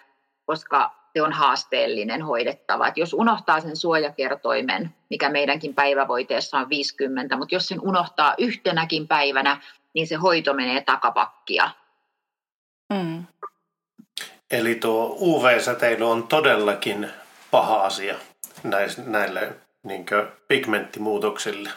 koska 0.46 0.98
se 1.12 1.23
on 1.23 1.33
haasteellinen 1.33 2.23
hoidettava. 2.23 2.88
Et 2.88 2.97
jos 2.97 3.12
unohtaa 3.12 3.61
sen 3.61 3.77
suojakertoimen, 3.77 4.95
mikä 5.11 5.29
meidänkin 5.29 5.75
päivävoiteessa 5.75 6.59
on 6.59 6.69
50, 6.69 7.37
mutta 7.37 7.55
jos 7.55 7.69
sen 7.69 7.81
unohtaa 7.81 8.35
yhtenäkin 8.38 9.09
päivänä, 9.09 9.61
niin 9.95 10.07
se 10.07 10.15
hoito 10.15 10.55
menee 10.55 10.81
takapakkia. 10.81 11.71
Mm. 12.93 13.25
Eli 14.50 14.75
tuo 14.75 15.17
UV-säteily 15.21 16.11
on 16.11 16.29
todellakin 16.29 17.11
paha 17.50 17.83
asia 17.83 18.15
näille 19.07 19.53
niin 19.83 20.07
pigmenttimuutoksille. 20.49 21.71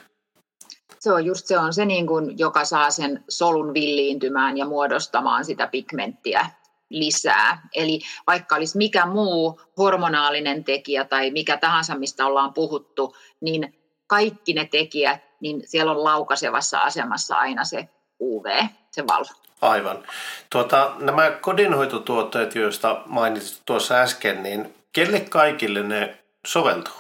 Se 1.00 1.14
on 1.14 1.26
just 1.26 1.48
se, 1.48 1.60
on 1.60 1.74
se 1.74 1.86
niin 1.86 2.08
kuin, 2.08 2.40
joka 2.40 2.66
saa 2.66 2.92
sen 2.92 3.24
solun 3.30 3.74
villiintymään 3.74 4.58
ja 4.58 4.66
muodostamaan 4.66 5.46
sitä 5.46 5.68
pigmenttiä 5.68 6.50
lisää. 6.92 7.68
Eli 7.76 8.00
vaikka 8.28 8.56
olisi 8.56 8.78
mikä 8.78 9.06
muu 9.06 9.62
hormonaalinen 9.78 10.64
tekijä 10.64 11.06
tai 11.06 11.32
mikä 11.32 11.58
tahansa, 11.58 11.96
mistä 11.96 12.26
ollaan 12.26 12.54
puhuttu, 12.54 13.16
niin 13.42 13.76
kaikki 14.08 14.54
ne 14.54 14.68
tekijät, 14.72 15.22
niin 15.40 15.62
siellä 15.66 15.92
on 15.92 16.04
laukasevassa 16.04 16.80
asemassa 16.80 17.36
aina 17.36 17.66
se 17.66 17.90
UV, 18.22 18.46
se 18.92 19.08
valo. 19.08 19.26
Aivan. 19.62 20.04
Tuota, 20.50 20.96
nämä 21.00 21.32
kodinhoitotuotteet, 21.32 22.56
joista 22.56 23.02
mainitsit 23.06 23.62
tuossa 23.66 23.96
äsken, 23.96 24.44
niin 24.44 24.76
kelle 24.94 25.20
kaikille 25.20 25.84
ne 25.84 26.18
soveltuu? 26.48 26.94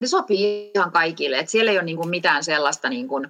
Ne 0.00 0.06
sopii 0.06 0.70
ihan 0.74 0.92
kaikille. 0.92 1.38
Et 1.38 1.48
siellä 1.48 1.70
ei 1.70 1.76
ole 1.76 1.84
niinku 1.84 2.06
mitään 2.06 2.44
sellaista 2.44 2.88
niinku, 2.88 3.22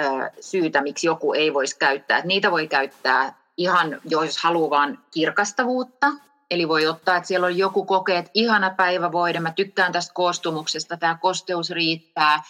ö, 0.00 0.30
syytä, 0.40 0.82
miksi 0.82 1.06
joku 1.06 1.32
ei 1.32 1.54
voisi 1.54 1.78
käyttää. 1.78 2.18
Et 2.18 2.24
niitä 2.24 2.50
voi 2.50 2.68
käyttää 2.68 3.39
ihan, 3.56 4.00
jos 4.04 4.38
haluaa 4.38 4.70
vaan 4.70 4.98
kirkastavuutta, 5.10 6.06
Eli 6.50 6.68
voi 6.68 6.86
ottaa, 6.86 7.16
että 7.16 7.26
siellä 7.26 7.46
on 7.46 7.58
joku 7.58 7.84
kokee, 7.84 8.18
että 8.18 8.30
ihana 8.34 8.70
päivä 8.70 9.12
voida, 9.12 9.40
mä 9.40 9.52
tykkään 9.52 9.92
tästä 9.92 10.14
koostumuksesta, 10.14 10.96
tämä 10.96 11.18
kosteus 11.20 11.70
riittää. 11.70 12.42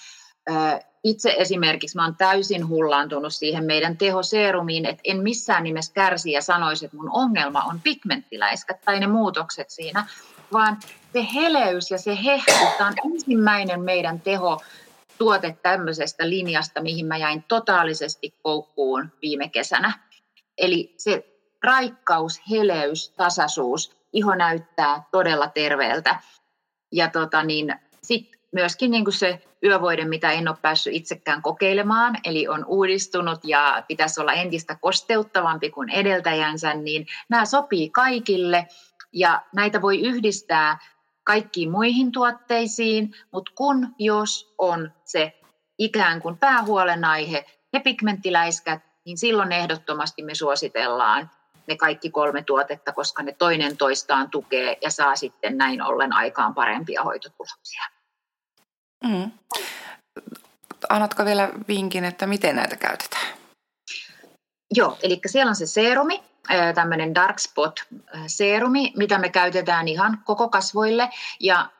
Itse 1.04 1.34
esimerkiksi 1.38 1.96
mä 1.96 2.04
oon 2.04 2.16
täysin 2.16 2.68
hullaantunut 2.68 3.34
siihen 3.34 3.64
meidän 3.64 3.96
tehoseerumiin, 3.96 4.86
että 4.86 5.02
en 5.04 5.22
missään 5.22 5.64
nimessä 5.64 5.92
kärsi 5.92 6.32
ja 6.32 6.42
sanoisi, 6.42 6.84
että 6.84 6.96
mun 6.96 7.10
ongelma 7.12 7.62
on 7.62 7.80
pigmenttiläiskät 7.80 8.80
tai 8.80 9.00
ne 9.00 9.06
muutokset 9.06 9.70
siinä, 9.70 10.06
vaan 10.52 10.78
se 11.12 11.26
heleys 11.34 11.90
ja 11.90 11.98
se 11.98 12.18
hehku, 12.24 12.66
tämä 12.78 12.88
on 12.88 13.12
ensimmäinen 13.12 13.80
meidän 13.80 14.20
teho 14.20 14.60
tuote 15.18 15.56
tämmöisestä 15.62 16.28
linjasta, 16.28 16.82
mihin 16.82 17.06
mä 17.06 17.16
jäin 17.16 17.44
totaalisesti 17.48 18.34
koukkuun 18.42 19.12
viime 19.22 19.48
kesänä 19.48 20.09
Eli 20.58 20.94
se 20.98 21.24
raikkaus, 21.64 22.40
heleys, 22.50 23.10
tasaisuus, 23.10 23.96
iho 24.12 24.34
näyttää 24.34 25.02
todella 25.10 25.48
terveeltä. 25.48 26.20
Ja 26.92 27.08
tota 27.08 27.42
niin, 27.42 27.74
sitten 28.02 28.40
myöskin 28.52 28.90
niin 28.90 29.04
kuin 29.04 29.14
se 29.14 29.42
yövoide, 29.64 30.04
mitä 30.04 30.32
en 30.32 30.48
ole 30.48 30.56
päässyt 30.62 30.94
itsekään 30.94 31.42
kokeilemaan, 31.42 32.16
eli 32.24 32.48
on 32.48 32.64
uudistunut 32.64 33.40
ja 33.44 33.84
pitäisi 33.88 34.20
olla 34.20 34.32
entistä 34.32 34.76
kosteuttavampi 34.80 35.70
kuin 35.70 35.88
edeltäjänsä, 35.88 36.74
niin 36.74 37.06
nämä 37.28 37.44
sopii 37.44 37.90
kaikille 37.90 38.66
ja 39.12 39.42
näitä 39.54 39.82
voi 39.82 40.00
yhdistää 40.00 40.78
kaikkiin 41.24 41.70
muihin 41.70 42.12
tuotteisiin, 42.12 43.14
mutta 43.32 43.52
kun 43.54 43.94
jos 43.98 44.54
on 44.58 44.92
se 45.04 45.40
ikään 45.78 46.22
kuin 46.22 46.38
päähuolenaihe, 46.38 47.44
ne 47.72 47.80
pigmenttiläiskät, 47.80 48.89
niin 49.06 49.18
silloin 49.18 49.52
ehdottomasti 49.52 50.22
me 50.22 50.34
suositellaan 50.34 51.30
ne 51.66 51.76
kaikki 51.76 52.10
kolme 52.10 52.42
tuotetta, 52.42 52.92
koska 52.92 53.22
ne 53.22 53.32
toinen 53.32 53.76
toistaan 53.76 54.30
tukee 54.30 54.78
ja 54.82 54.90
saa 54.90 55.16
sitten 55.16 55.58
näin 55.58 55.82
ollen 55.82 56.12
aikaan 56.12 56.54
parempia 56.54 57.02
hoitotuloksia. 57.02 57.82
Mm. 59.04 59.30
Annatko 60.88 61.24
vielä 61.24 61.48
vinkin, 61.68 62.04
että 62.04 62.26
miten 62.26 62.56
näitä 62.56 62.76
käytetään? 62.76 63.26
Joo, 64.74 64.98
eli 65.02 65.20
siellä 65.26 65.50
on 65.50 65.56
se 65.56 65.66
seerumi, 65.66 66.22
tämmöinen 66.74 67.14
dark 67.14 67.38
spot 67.38 67.80
seerumi, 68.26 68.92
mitä 68.96 69.18
me 69.18 69.28
käytetään 69.28 69.88
ihan 69.88 70.22
koko 70.24 70.48
kasvoille 70.48 71.10
ja 71.40 71.70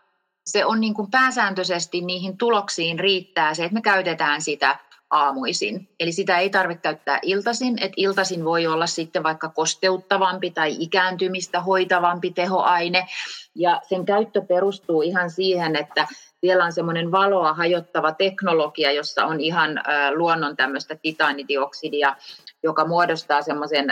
se 0.46 0.64
on 0.64 0.80
niin 0.80 0.94
kuin 0.94 1.10
pääsääntöisesti 1.10 2.00
niihin 2.00 2.38
tuloksiin 2.38 2.98
riittää 2.98 3.54
se, 3.54 3.64
että 3.64 3.74
me 3.74 3.82
käytetään 3.82 4.42
sitä 4.42 4.78
aamuisin. 5.10 5.88
Eli 6.00 6.12
sitä 6.12 6.38
ei 6.38 6.50
tarvitse 6.50 6.82
käyttää 6.82 7.18
iltasin, 7.22 7.78
että 7.82 7.94
iltasin 7.96 8.44
voi 8.44 8.66
olla 8.66 8.86
sitten 8.86 9.22
vaikka 9.22 9.48
kosteuttavampi 9.48 10.50
tai 10.50 10.76
ikääntymistä 10.78 11.60
hoitavampi 11.60 12.30
tehoaine. 12.30 13.06
Ja 13.54 13.80
sen 13.88 14.04
käyttö 14.04 14.40
perustuu 14.40 15.02
ihan 15.02 15.30
siihen, 15.30 15.76
että 15.76 16.06
siellä 16.40 16.64
on 16.64 16.72
semmoinen 16.72 17.12
valoa 17.12 17.52
hajottava 17.52 18.12
teknologia, 18.12 18.92
jossa 18.92 19.26
on 19.26 19.40
ihan 19.40 19.70
luonnon 20.14 20.56
tämmöistä 20.56 20.94
titaanidioksidia, 21.02 22.16
joka 22.62 22.84
muodostaa 22.84 23.42
semmoisen 23.42 23.86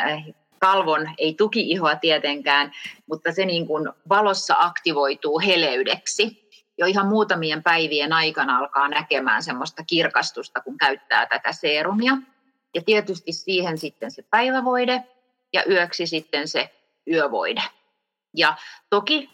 kalvon, 0.58 1.10
ei 1.18 1.34
tuki-ihoa 1.34 1.96
tietenkään, 1.96 2.72
mutta 3.06 3.32
se 3.32 3.44
niin 3.44 3.66
kuin 3.66 3.88
valossa 4.08 4.54
aktivoituu 4.58 5.40
heleydeksi. 5.40 6.47
Jo 6.78 6.86
ihan 6.86 7.06
muutamien 7.06 7.62
päivien 7.62 8.12
aikana 8.12 8.58
alkaa 8.58 8.88
näkemään 8.88 9.42
semmoista 9.42 9.84
kirkastusta, 9.84 10.60
kun 10.60 10.78
käyttää 10.78 11.26
tätä 11.26 11.52
seerumia. 11.52 12.16
Ja 12.74 12.82
tietysti 12.82 13.32
siihen 13.32 13.78
sitten 13.78 14.10
se 14.10 14.22
päivävoide 14.22 15.04
ja 15.52 15.62
yöksi 15.70 16.06
sitten 16.06 16.48
se 16.48 16.74
yövoide. 17.10 17.62
Ja 18.36 18.56
toki 18.90 19.30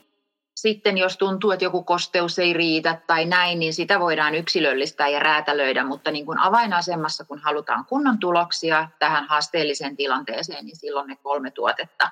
sitten 0.55 0.99
jos 0.99 1.17
tuntuu, 1.17 1.51
että 1.51 1.65
joku 1.65 1.83
kosteus 1.83 2.39
ei 2.39 2.53
riitä 2.53 3.01
tai 3.07 3.25
näin, 3.25 3.59
niin 3.59 3.75
sitä 3.75 4.01
voidaan 4.01 4.35
yksilöllistää 4.35 5.09
ja 5.09 5.21
räätälöidä, 5.21 5.85
mutta 5.85 6.11
niin 6.11 6.27
kuin 6.27 6.39
avainasemassa, 6.39 7.25
kun 7.25 7.39
halutaan 7.39 7.85
kunnon 7.85 8.19
tuloksia 8.19 8.89
tähän 8.99 9.25
haasteelliseen 9.29 9.97
tilanteeseen, 9.97 10.67
niin 10.67 10.77
silloin 10.77 11.09
ne 11.09 11.17
kolme 11.17 11.51
tuotetta 11.51 12.11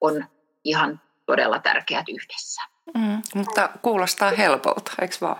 on 0.00 0.26
ihan 0.64 1.00
todella 1.26 1.58
tärkeät 1.58 2.08
yhdessä. 2.08 2.73
Mm, 2.94 3.22
mutta 3.34 3.70
kuulostaa 3.82 4.30
helpolta, 4.30 4.92
eikö 5.00 5.16
vaan? 5.20 5.36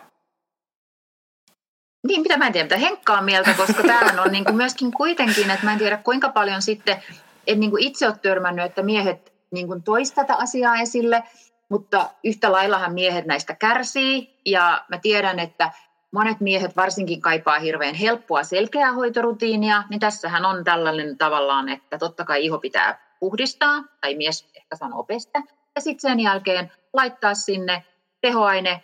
Niin, 2.07 2.23
mitä 2.23 2.37
mä 2.37 2.47
en 2.47 2.53
tiedä, 2.53 2.65
mitä 2.65 2.77
Henkka 2.77 3.19
on 3.19 3.25
mieltä, 3.25 3.55
koska 3.55 3.83
tämähän 3.83 4.21
on 4.21 4.33
niin 4.33 4.45
kuin 4.45 4.57
myöskin 4.57 4.93
kuitenkin, 4.93 5.51
että 5.51 5.65
mä 5.65 5.73
en 5.73 5.79
tiedä 5.79 5.97
kuinka 5.97 6.29
paljon 6.29 6.63
sitten, 6.63 7.03
en 7.47 7.61
niin 7.61 7.71
kuin 7.71 7.83
itse 7.83 8.07
ole 8.07 8.17
törmännyt, 8.23 8.65
että 8.65 8.83
miehet 8.83 9.33
niin 9.51 9.67
kuin 9.67 9.83
toisi 9.83 10.15
tätä 10.15 10.35
asiaa 10.35 10.77
esille, 10.77 11.23
mutta 11.69 12.11
yhtä 12.25 12.53
laillahan 12.53 12.95
miehet 12.95 13.27
näistä 13.27 13.55
kärsii 13.55 14.41
ja 14.47 14.85
mä 14.89 14.99
tiedän, 14.99 15.39
että 15.39 15.73
monet 16.13 16.41
miehet 16.41 16.77
varsinkin 16.77 17.21
kaipaa 17.21 17.59
hirveän 17.59 17.95
helppoa 17.95 18.43
selkeää 18.43 18.93
hoitorutiinia, 18.93 19.85
niin 19.91 20.01
tässähän 20.01 20.45
on 20.45 20.65
tällainen 20.65 21.19
tavallaan, 21.19 21.69
että 21.69 21.99
totta 21.99 22.25
kai 22.25 22.45
iho 22.45 22.59
pitää 22.59 22.99
puhdistaa, 23.21 23.85
tai 24.01 24.15
mies 24.15 24.49
ehkä 24.55 24.77
sanoo 24.77 25.05
pestä, 25.05 25.43
ja 25.77 25.81
sitten 25.81 26.11
sen 26.11 26.21
jälkeen 26.21 26.73
laittaa 26.93 27.35
sinne 27.35 27.85
tehoaine, 28.21 28.83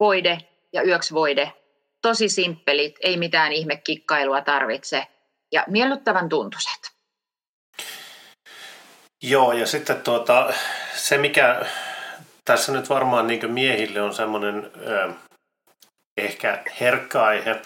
voide 0.00 0.38
ja 0.72 0.82
yöksvoide. 0.82 1.52
Tosi 2.02 2.28
simppelit, 2.28 2.96
ei 3.00 3.16
mitään 3.16 3.52
ihmekikkailua 3.52 4.40
tarvitse, 4.40 5.06
ja 5.52 5.64
miellyttävän 5.66 6.28
tuntuiset. 6.28 6.94
Joo, 9.22 9.52
ja 9.52 9.66
sitten 9.66 10.02
tuota, 10.02 10.52
se 10.94 11.18
mikä 11.18 11.66
tässä 12.44 12.72
nyt 12.72 12.88
varmaan 12.88 13.26
niin 13.26 13.50
miehille 13.50 14.02
on 14.02 14.14
semmoinen 14.14 14.70
ehkä 16.16 16.62
herkkä 16.80 17.22
aihe. 17.22 17.62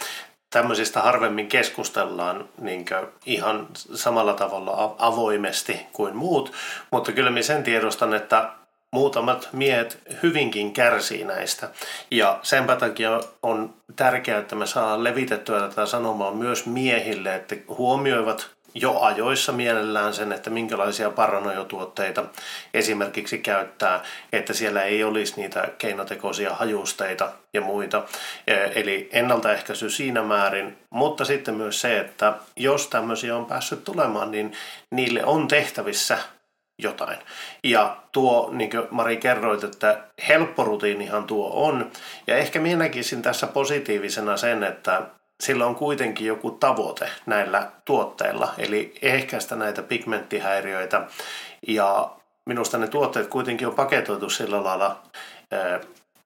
Tämmöisistä 0.51 1.01
harvemmin 1.01 1.49
keskustellaan 1.49 2.49
niin 2.59 2.85
ihan 3.27 3.69
samalla 3.95 4.35
tavalla 4.35 4.95
avoimesti 4.99 5.87
kuin 5.93 6.17
muut, 6.17 6.53
mutta 6.93 7.13
kyllä 7.13 7.31
minä 7.31 7.43
sen 7.43 7.63
tiedostan, 7.63 8.15
että 8.15 8.51
muutamat 8.91 9.49
miehet 9.53 9.99
hyvinkin 10.23 10.73
kärsii 10.73 11.25
näistä. 11.25 11.69
Ja 12.11 12.39
sen 12.43 12.67
takia 12.79 13.21
on 13.43 13.75
tärkeää, 13.97 14.39
että 14.39 14.57
me 14.57 14.67
saadaan 14.67 15.05
levitettyä 15.05 15.61
tätä 15.61 15.87
sanomaa 15.87 16.33
myös 16.33 16.67
miehille, 16.67 17.35
että 17.35 17.57
huomioivat 17.69 18.51
jo 18.75 19.01
ajoissa 19.01 19.53
mielellään 19.53 20.15
sen, 20.15 20.33
että 20.33 20.51
minkälaisia 20.51 21.11
paranojotuotteita 21.11 22.25
esimerkiksi 22.75 23.39
käyttää, 23.39 24.03
että 24.33 24.53
siellä 24.53 24.83
ei 24.83 25.05
olisi 25.05 25.35
niitä 25.37 25.69
keinotekoisia 25.79 26.55
hajusteita 26.55 27.33
ja 27.55 27.61
muita. 27.61 28.03
E, 28.47 28.55
eli 28.55 29.09
ennaltaehkäisy 29.13 29.91
siinä 29.91 30.23
määrin, 30.23 30.79
mutta 30.91 31.25
sitten 31.25 31.55
myös 31.55 31.81
se, 31.81 31.99
että 31.99 32.35
jos 32.57 32.89
tämmöisiä 32.89 33.37
on 33.37 33.47
päässyt 33.47 33.85
tulemaan, 33.85 34.31
niin 34.31 34.53
niille 34.91 35.25
on 35.25 35.49
tehtävissä 35.49 36.19
jotain. 36.79 37.19
Ja 37.65 37.97
tuo, 38.13 38.49
niin 38.53 38.71
kuin 38.71 38.89
Mari 38.91 39.17
kerroit, 39.17 39.65
että 39.65 39.99
helppo 40.29 40.65
rutiinihan 40.65 41.25
tuo 41.25 41.67
on. 41.67 41.91
Ja 42.27 42.37
ehkä 42.37 42.61
minä 42.61 42.77
näkisin 42.77 43.23
tässä 43.23 43.47
positiivisena 43.47 44.37
sen, 44.37 44.65
että 44.65 45.03
sillä 45.41 45.67
on 45.67 45.75
kuitenkin 45.75 46.27
joku 46.27 46.51
tavoite 46.51 47.09
näillä 47.27 47.71
tuotteilla, 47.85 48.55
eli 48.59 48.95
ehkäistä 49.03 49.57
näitä 49.57 49.83
pigmenttihäiriöitä. 49.83 51.07
Ja 51.69 52.11
minusta 52.47 52.79
ne 52.79 52.87
tuotteet 52.89 53.27
kuitenkin 53.27 53.69
on 53.69 53.75
paketoitu 53.75 54.31
sillä 54.31 54.65
lailla 54.65 55.03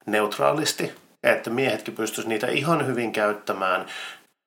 neutraalisti, 0.07 0.95
että 1.23 1.51
miehetkin 1.51 1.95
pystyisivät 1.95 2.29
niitä 2.29 2.47
ihan 2.47 2.87
hyvin 2.87 3.13
käyttämään, 3.13 3.87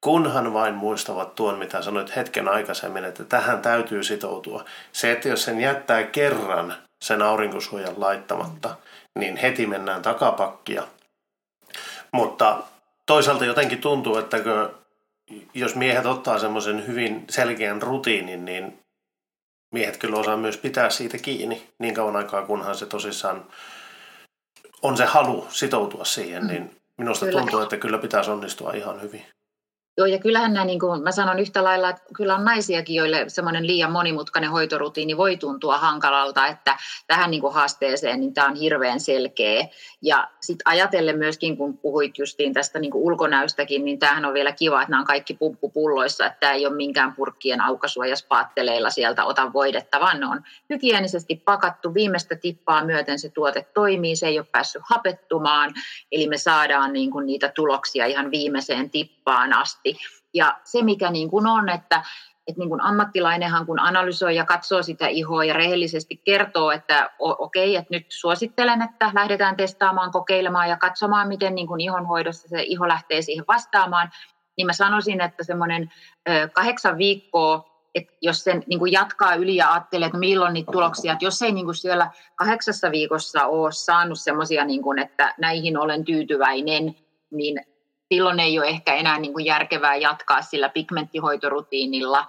kunhan 0.06 0.54
vain 0.54 0.74
muistavat 0.74 1.36
tuon, 1.36 1.58
mitä 1.58 1.82
sanoit 1.82 2.16
hetken 2.16 2.48
aikaisemmin, 2.48 3.06
että 3.06 3.24
tähän 3.24 3.62
täytyy 3.62 4.04
sitoutua. 4.04 4.66
Se, 4.92 5.12
että 5.12 5.30
jos 5.30 5.44
sen 5.44 5.62
jättää 5.62 6.04
kerran 6.04 6.76
sen 7.04 7.22
aurinkosuojan 7.22 7.94
laittamatta, 7.98 8.76
niin 9.20 9.38
heti 9.38 9.68
mennään 9.68 10.02
takapakkia. 10.02 10.84
Mutta 12.12 12.64
toisaalta 13.06 13.46
jotenkin 13.46 13.82
tuntuu, 13.82 14.18
että 14.18 14.38
jos 15.54 15.76
miehet 15.76 16.06
ottaa 16.06 16.40
semmoisen 16.40 16.88
hyvin 16.88 17.26
selkeän 17.30 17.82
rutiinin, 17.82 18.46
niin 18.46 18.80
miehet 19.74 19.98
kyllä 19.98 20.18
osaa 20.18 20.38
myös 20.38 20.58
pitää 20.58 20.90
siitä 20.90 21.18
kiinni 21.18 21.70
niin 21.80 21.94
kauan 21.94 22.16
aikaa, 22.16 22.46
kunhan 22.46 22.76
se 22.76 22.86
tosissaan 22.86 23.46
on 24.82 24.98
se 24.98 25.06
halu 25.06 25.48
sitoutua 25.50 26.06
siihen, 26.06 26.44
mm. 26.44 26.48
niin 26.48 26.82
minusta 26.98 27.26
kyllä. 27.26 27.40
tuntuu, 27.40 27.60
että 27.60 27.78
kyllä 27.78 27.98
pitäisi 27.98 28.32
onnistua 28.32 28.74
ihan 28.74 29.02
hyvin. 29.02 29.26
Joo, 29.98 30.08
ja 30.08 30.20
kyllähän 30.20 30.54
nämä, 30.54 30.66
niin 30.66 30.80
kuin 30.80 31.04
mä 31.04 31.12
sanon 31.12 31.40
yhtä 31.40 31.64
lailla, 31.64 31.90
että 31.90 32.02
kyllä 32.16 32.36
on 32.36 32.46
naisiakin, 32.46 32.96
joille 32.96 33.26
semmoinen 33.28 33.68
liian 33.68 33.92
monimutkainen 33.92 34.52
hoitorutiini 34.52 35.18
voi 35.18 35.38
tuntua 35.38 35.78
hankalalta, 35.78 36.48
että 36.48 36.78
tähän 37.08 37.32
niin 37.32 37.42
kuin 37.42 37.54
haasteeseen 37.54 38.20
niin 38.20 38.34
tämä 38.34 38.48
on 38.48 38.56
hirveän 38.56 39.00
selkeä. 39.00 39.68
Ja 40.02 40.28
sitten 40.40 40.68
ajatellen 40.68 41.18
myöskin, 41.18 41.58
kun 41.58 41.78
puhuit 41.78 42.18
justiin 42.18 42.54
tästä 42.54 42.80
niin 42.80 42.92
kuin 42.92 43.04
ulkonäöstäkin, 43.04 43.86
niin 43.86 44.00
tämähän 44.00 44.26
on 44.26 44.34
vielä 44.34 44.52
kiva, 44.52 44.82
että 44.82 44.92
nämä 44.92 45.00
on 45.00 45.06
kaikki 45.06 45.34
pumppupulloissa, 45.34 46.26
että 46.26 46.40
tämä 46.40 46.54
ei 46.54 46.66
ole 46.66 46.76
minkään 46.76 47.14
purkkien 47.14 47.62
aukasua 47.62 48.06
ja 48.06 48.16
spaatteleilla 48.16 48.90
sieltä 48.90 49.26
ota 49.26 49.54
voidetta, 49.54 50.00
vaan 50.00 50.20
ne 50.20 50.26
on 50.26 50.42
hygienisesti 50.70 51.42
pakattu. 51.46 51.94
Viimeistä 51.94 52.36
tippaa 52.36 52.86
myöten 52.86 53.20
se 53.20 53.30
tuote 53.30 53.68
toimii, 53.74 54.16
se 54.16 54.28
ei 54.28 54.40
ole 54.40 54.48
päässyt 54.52 54.82
hapettumaan, 54.90 55.74
eli 56.12 56.28
me 56.28 56.38
saadaan 56.38 56.94
niin 56.94 57.12
kuin 57.12 57.26
niitä 57.26 57.52
tuloksia 57.56 58.06
ihan 58.06 58.32
viimeiseen 58.32 58.90
tippaan 58.90 59.54
asti 59.54 59.85
asti. 59.86 60.06
Ja 60.34 60.58
se, 60.64 60.84
mikä 60.84 61.12
niin 61.12 61.30
kuin 61.30 61.48
on, 61.48 61.70
että, 61.70 62.04
että 62.48 62.60
niin 62.60 62.70
kuin 62.70 62.82
ammattilainenhan 62.82 63.66
kun 63.66 63.80
analysoi 63.80 64.36
ja 64.36 64.46
katsoo 64.46 64.84
sitä 64.84 65.08
ihoa 65.08 65.44
ja 65.44 65.54
rehellisesti 65.54 66.22
kertoo, 66.26 66.72
että 66.72 67.10
okei, 67.20 67.70
okay, 67.70 67.82
että 67.82 67.94
nyt 67.94 68.06
suosittelen, 68.10 68.82
että 68.82 69.12
lähdetään 69.14 69.58
testaamaan, 69.58 70.12
kokeilemaan 70.12 70.70
ja 70.70 70.78
katsomaan, 70.78 71.28
miten 71.28 71.56
niin 71.56 71.68
kuin 71.68 71.82
ihonhoidossa 71.82 72.48
se 72.48 72.64
iho 72.64 72.88
lähtee 72.88 73.22
siihen 73.22 73.46
vastaamaan, 73.48 74.10
niin 74.58 74.68
mä 74.68 74.74
sanoisin, 74.74 75.22
että 75.22 75.44
semmoinen 75.44 75.92
kahdeksan 76.54 76.98
viikkoa 76.98 77.76
että 77.96 78.14
jos 78.22 78.44
sen 78.44 78.64
niin 78.68 78.80
kuin 78.80 78.92
jatkaa 78.92 79.36
yli 79.36 79.56
ja 79.56 79.72
ajattelee, 79.72 80.06
että 80.06 80.18
milloin 80.18 80.54
niitä 80.54 80.72
tuloksia, 80.72 81.14
että 81.14 81.26
jos 81.26 81.42
ei 81.42 81.52
niin 81.52 81.66
kuin 81.66 81.76
siellä 81.76 82.12
kahdeksassa 82.36 82.92
viikossa 82.92 83.46
ole 83.46 83.72
saanut 83.72 84.20
semmoisia, 84.20 84.66
niin 84.66 85.00
että 85.04 85.36
näihin 85.38 85.78
olen 85.78 86.06
tyytyväinen, 86.06 86.96
niin 87.32 87.66
silloin 88.14 88.40
ei 88.40 88.60
ole 88.60 88.68
ehkä 88.68 88.94
enää 88.94 89.20
niin 89.20 89.34
kuin 89.34 89.46
järkevää 89.46 89.96
jatkaa 89.96 90.42
sillä 90.42 90.70
pigmenttihoitorutiinilla, 90.70 92.26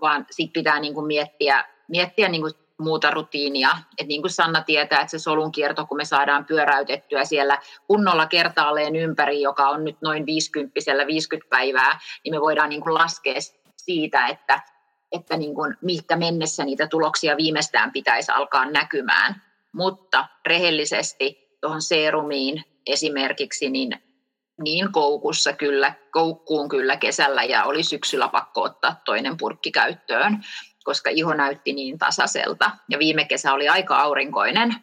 vaan 0.00 0.26
sitten 0.30 0.52
pitää 0.52 0.80
niin 0.80 0.94
kuin 0.94 1.06
miettiä, 1.06 1.64
miettiä 1.88 2.28
niin 2.28 2.42
kuin 2.42 2.52
muuta 2.78 3.10
rutiinia. 3.10 3.70
Et 3.98 4.06
niin 4.06 4.22
kuin 4.22 4.30
Sanna 4.30 4.62
tietää, 4.62 5.00
että 5.00 5.10
se 5.10 5.18
solunkierto, 5.18 5.86
kun 5.86 5.96
me 5.96 6.04
saadaan 6.04 6.44
pyöräytettyä 6.44 7.24
siellä 7.24 7.58
kunnolla 7.86 8.26
kertaalleen 8.26 8.96
ympäri, 8.96 9.42
joka 9.42 9.68
on 9.68 9.84
nyt 9.84 9.96
noin 10.00 10.26
50 10.26 11.06
50 11.06 11.50
päivää, 11.50 11.98
niin 12.24 12.34
me 12.34 12.40
voidaan 12.40 12.68
niin 12.68 12.80
kuin 12.80 12.94
laskea 12.94 13.34
siitä, 13.76 14.26
että, 14.26 14.60
että 15.12 15.36
niin 15.36 15.54
kuin, 15.54 15.76
mihinkä 15.82 16.16
mennessä 16.16 16.64
niitä 16.64 16.86
tuloksia 16.86 17.36
viimeistään 17.36 17.92
pitäisi 17.92 18.32
alkaa 18.32 18.70
näkymään. 18.70 19.42
Mutta 19.72 20.26
rehellisesti 20.46 21.56
tuohon 21.60 21.82
seerumiin 21.82 22.64
esimerkiksi, 22.86 23.70
niin 23.70 24.02
niin 24.62 24.92
koukussa 24.92 25.52
kyllä, 25.52 25.94
koukkuun 26.10 26.68
kyllä 26.68 26.96
kesällä 26.96 27.44
ja 27.44 27.64
oli 27.64 27.82
syksyllä 27.82 28.28
pakko 28.28 28.62
ottaa 28.62 29.00
toinen 29.04 29.36
purkki 29.36 29.70
käyttöön, 29.70 30.44
koska 30.84 31.10
iho 31.10 31.34
näytti 31.34 31.72
niin 31.72 31.98
tasaiselta. 31.98 32.70
Ja 32.88 32.98
viime 32.98 33.24
kesä 33.24 33.52
oli 33.52 33.68
aika 33.68 33.96
aurinkoinen, 33.96 34.74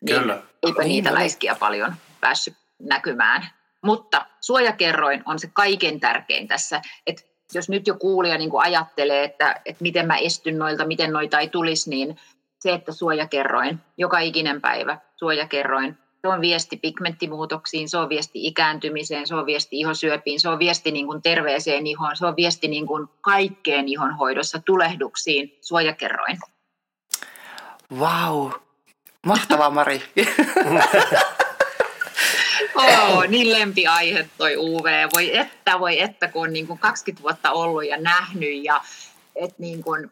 niin 0.00 0.20
Kyllä. 0.20 0.42
eipä 0.62 0.82
Niin 0.82 0.88
niitä 0.88 1.10
oli. 1.10 1.18
läiskiä 1.18 1.54
paljon 1.54 1.94
päässyt 2.20 2.54
näkymään. 2.78 3.46
Mutta 3.82 4.26
suojakerroin 4.40 5.22
on 5.26 5.38
se 5.38 5.50
kaiken 5.52 6.00
tärkein 6.00 6.48
tässä, 6.48 6.82
että 7.06 7.22
jos 7.54 7.68
nyt 7.68 7.86
jo 7.86 7.94
kuulija 7.94 8.38
niin 8.38 8.50
kuin 8.50 8.62
ajattelee, 8.64 9.24
että, 9.24 9.60
että 9.64 9.82
miten 9.82 10.06
mä 10.06 10.16
estyn 10.16 10.58
noilta, 10.58 10.86
miten 10.86 11.12
noita 11.12 11.40
ei 11.40 11.48
tulisi, 11.48 11.90
niin 11.90 12.16
se, 12.58 12.72
että 12.72 12.92
suojakerroin, 12.92 13.80
joka 13.96 14.18
ikinen 14.18 14.60
päivä 14.60 14.98
suojakerroin, 15.16 15.98
se 16.22 16.28
on 16.28 16.40
viesti 16.40 16.76
pigmenttimuutoksiin, 16.76 17.88
se 17.88 17.96
on 17.96 18.08
viesti 18.08 18.46
ikääntymiseen, 18.46 19.26
se 19.26 19.34
on 19.34 19.46
viesti 19.46 19.80
ihosyöpiin, 19.80 20.40
se 20.40 20.48
on 20.48 20.58
viesti 20.58 20.90
niin 20.90 21.06
kuin 21.06 21.22
terveeseen 21.22 21.86
ihoon, 21.86 22.16
se 22.16 22.26
on 22.26 22.36
viesti 22.36 22.68
niin 22.68 22.86
kuin 22.86 23.08
kaikkeen 23.20 23.88
ihonhoidossa, 23.88 24.58
tulehduksiin, 24.64 25.58
suojakerroin. 25.60 26.38
Vau, 27.98 28.50
mahtava 29.26 29.70
Mari. 29.70 30.02
Oo, 32.74 33.22
niin 33.28 33.52
lempiaihe 33.52 34.28
toi 34.38 34.56
UV. 34.56 34.84
Voi 35.14 35.36
että, 35.36 35.78
voi 35.78 36.00
että, 36.00 36.28
kun 36.28 36.42
on 36.42 36.52
niin 36.52 36.66
kuin 36.66 36.78
20 36.78 37.22
vuotta 37.22 37.52
ollut 37.52 37.86
ja 37.86 37.96
nähnyt 38.00 38.64
ja 38.64 38.80
et 39.36 39.58
niin 39.58 39.82
kuin, 39.82 40.10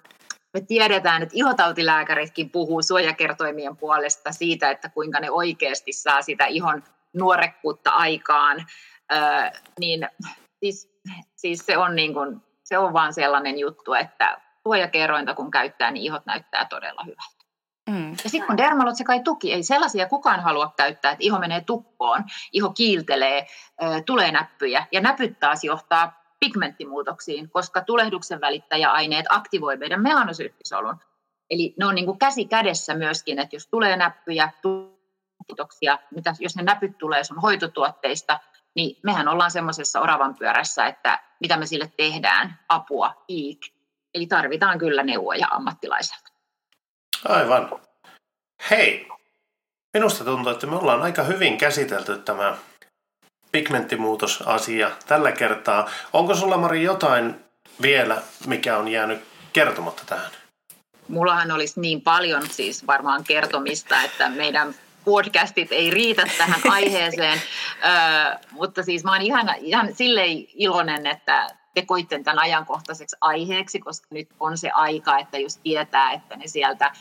me 0.55 0.61
tiedetään, 0.61 1.23
että 1.23 1.35
ihotautilääkäritkin 1.37 2.51
puhuu 2.51 2.83
suojakertoimien 2.83 3.77
puolesta 3.77 4.33
siitä, 4.33 4.71
että 4.71 4.89
kuinka 4.89 5.21
ne 5.21 5.31
oikeasti 5.31 5.93
saa 5.93 6.23
sitä 6.23 6.47
ihon 6.47 6.83
nuorekkuutta 7.13 7.91
aikaan. 7.91 8.67
Öö, 9.13 9.21
niin 9.81 10.09
siis, 10.61 10.93
siis 11.37 11.67
se 11.67 11.77
on 11.77 11.97
niin 11.97 12.15
kuin, 12.15 12.43
se 12.65 12.79
on 12.79 12.93
vaan 12.93 13.15
sellainen 13.15 13.59
juttu, 13.59 13.95
että 13.95 14.41
suojakerrointa 14.63 15.35
kun 15.35 15.51
käyttää, 15.51 15.91
niin 15.91 16.05
ihot 16.05 16.27
näyttää 16.27 16.65
todella 16.65 17.05
hyvältä. 17.05 17.41
Mm. 17.91 18.11
Ja 18.11 18.31
sitten 18.31 18.47
kun 18.47 18.57
Dermalot 18.57 18.97
se 18.97 19.05
kai 19.05 19.21
tuki, 19.21 19.53
ei 19.53 19.63
sellaisia 19.63 20.09
kukaan 20.09 20.41
halua 20.41 20.73
käyttää, 20.77 21.11
että 21.11 21.25
iho 21.25 21.39
menee 21.39 21.61
tukkoon, 21.61 22.25
iho 22.53 22.71
kiiltelee, 22.71 23.47
ö, 23.83 24.03
tulee 24.07 24.33
näppyjä 24.33 24.87
ja 24.93 25.01
näpyt 25.01 25.41
taas 25.41 25.65
johtaa 25.65 26.20
pigmenttimuutoksiin, 26.41 27.51
koska 27.51 27.81
tulehduksen 27.81 28.41
välittäjäaineet 28.41 29.27
aktivoi 29.29 29.77
meidän 29.77 30.03
melanosyyttisolun. 30.03 30.97
Eli 31.51 31.75
ne 31.79 31.87
on 31.87 31.95
niin 31.95 32.07
kuin 32.07 32.19
käsi 32.19 32.45
kädessä 32.45 32.95
myöskin, 32.95 33.39
että 33.39 33.57
jos 33.57 33.67
tulee 33.67 33.97
näppyjä, 33.97 34.51
muutoksia, 35.49 35.99
mitä, 36.15 36.35
jos 36.39 36.57
ne 36.57 36.63
näpyt 36.63 36.99
tulee 36.99 37.25
sun 37.25 37.39
hoitotuotteista, 37.39 38.41
niin 38.75 38.97
mehän 39.03 39.29
ollaan 39.29 39.51
semmoisessa 39.51 40.01
oravan 40.01 40.35
pyörässä, 40.35 40.87
että 40.87 41.21
mitä 41.41 41.57
me 41.57 41.67
sille 41.67 41.93
tehdään, 41.97 42.59
apua, 42.69 43.25
iik. 43.29 43.61
Eli 44.15 44.27
tarvitaan 44.27 44.79
kyllä 44.79 45.03
neuvoja 45.03 45.49
ammattilaiselta. 45.51 46.31
Aivan. 47.29 47.81
Hei, 48.71 49.09
minusta 49.95 50.25
tuntuu, 50.25 50.53
että 50.53 50.67
me 50.67 50.77
ollaan 50.77 51.03
aika 51.03 51.23
hyvin 51.23 51.59
käsitelty 51.59 52.19
tämä 52.19 52.57
pigmenttimuutosasia 53.53 54.91
tällä 55.07 55.33
kertaa. 55.33 55.91
Onko 56.13 56.35
sulla 56.35 56.57
Mari 56.57 56.83
jotain 56.83 57.35
vielä, 57.83 58.23
mikä 58.47 58.77
on 58.77 58.89
jäänyt 58.89 59.21
kertomatta 59.53 60.03
tähän? 60.07 60.31
Mullahan 61.09 61.51
olisi 61.51 61.81
niin 61.81 62.01
paljon 62.01 62.43
siis 62.51 62.87
varmaan 62.87 63.25
kertomista, 63.25 64.03
että 64.03 64.29
meidän 64.29 64.75
podcastit 65.05 65.73
ei 65.73 65.91
riitä 65.91 66.25
tähän 66.39 66.61
aiheeseen, 66.77 67.39
Ö, 67.39 68.39
mutta 68.51 68.83
siis 68.83 69.05
mä 69.05 69.13
oon 69.13 69.23
ihan, 69.23 69.55
ihan 69.61 69.95
silleen 69.95 70.45
iloinen, 70.55 71.07
että 71.07 71.49
te 71.75 71.83
koitte 71.83 72.23
tämän 72.23 72.39
ajankohtaiseksi 72.39 73.17
aiheeksi, 73.21 73.79
koska 73.79 74.07
nyt 74.11 74.29
on 74.41 74.59
se 74.59 74.71
aika, 74.71 75.19
että 75.19 75.39
jos 75.39 75.57
tietää, 75.57 76.13
että 76.13 76.37
ne 76.37 76.47
sieltä 76.47 76.93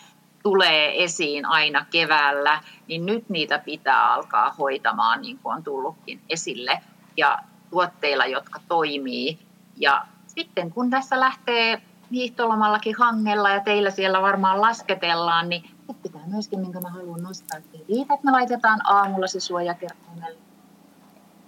tulee 0.43 1.03
esiin 1.03 1.45
aina 1.45 1.85
keväällä, 1.91 2.61
niin 2.87 3.05
nyt 3.05 3.29
niitä 3.29 3.59
pitää 3.59 4.13
alkaa 4.13 4.55
hoitamaan, 4.57 5.21
niin 5.21 5.39
kuin 5.43 5.55
on 5.55 5.63
tullutkin 5.63 6.21
esille, 6.29 6.81
ja 7.17 7.39
tuotteilla, 7.69 8.25
jotka 8.25 8.59
toimii. 8.67 9.39
Ja 9.75 10.05
sitten 10.27 10.71
kun 10.71 10.89
tässä 10.89 11.19
lähtee 11.19 11.81
hiihtolomallakin 12.11 12.95
hangella 12.99 13.49
ja 13.49 13.59
teillä 13.59 13.91
siellä 13.91 14.21
varmaan 14.21 14.61
lasketellaan, 14.61 15.49
niin 15.49 15.63
nyt 15.87 16.01
pitää 16.01 16.21
myöskin, 16.27 16.59
minkä 16.59 16.79
mä 16.79 16.89
haluan 16.89 17.23
nostaa, 17.23 17.57
että 17.57 17.77
riitä, 17.89 18.13
että 18.13 18.25
me 18.25 18.31
laitetaan 18.31 18.79
aamulla 18.83 19.27
se 19.27 19.39
suojakerroimelle. 19.39 20.39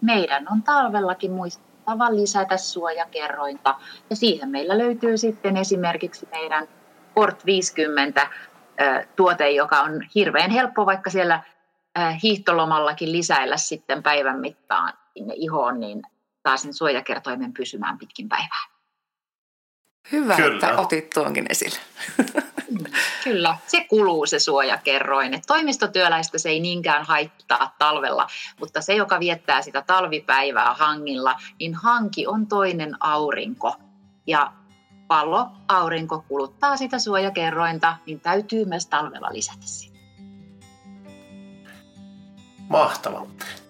Meidän 0.01 0.47
on 0.51 0.63
talvellakin 0.63 1.31
muistettava 1.31 2.15
lisätä 2.15 2.57
suojakerrointa, 2.57 3.75
ja 4.09 4.15
siihen 4.15 4.49
meillä 4.49 4.77
löytyy 4.77 5.17
sitten 5.17 5.57
esimerkiksi 5.57 6.27
meidän 6.31 6.67
Port 7.13 7.45
50 7.45 8.21
ö, 8.21 8.25
tuote, 9.15 9.49
joka 9.49 9.81
on 9.81 10.07
hirveän 10.15 10.51
helppo 10.51 10.85
vaikka 10.85 11.09
siellä 11.09 11.43
hiihtolomallakin 12.23 13.11
lisäillä 13.11 13.57
sitten 13.57 14.03
päivän 14.03 14.39
mittaan 14.39 14.93
sinne 15.13 15.33
ihoon, 15.37 15.79
niin 15.79 16.01
saa 16.47 16.57
sen 16.57 16.73
suojakertoimen 16.73 17.53
pysymään 17.53 17.97
pitkin 17.97 18.29
päivää. 18.29 18.71
Hyvä, 20.11 20.35
Kyllä. 20.35 20.67
että 20.67 20.81
otit 20.81 21.09
tuonkin 21.09 21.45
esille. 21.49 21.79
Kyllä, 23.23 23.57
se 23.67 23.85
kuluu 23.89 24.25
se 24.25 24.39
suojakerroin. 24.39 25.33
Et 25.33 25.43
toimistotyöläistä 25.47 26.37
se 26.37 26.49
ei 26.49 26.59
niinkään 26.59 27.05
haittaa 27.05 27.75
talvella, 27.79 28.27
mutta 28.59 28.81
se, 28.81 28.93
joka 28.93 29.19
viettää 29.19 29.61
sitä 29.61 29.83
talvipäivää 29.87 30.73
hangilla, 30.73 31.35
niin 31.59 31.75
hanki 31.75 32.27
on 32.27 32.47
toinen 32.47 32.97
aurinko. 32.99 33.75
Ja 34.27 34.53
pallo, 35.11 35.47
aurinko 35.67 36.25
kuluttaa 36.27 36.77
sitä 36.77 36.99
suojakerrointa, 36.99 37.97
niin 38.05 38.19
täytyy 38.19 38.65
myös 38.65 38.85
talvella 38.85 39.29
lisätä 39.31 39.61
sitä. 39.61 39.97
Mahtava. 42.69 43.27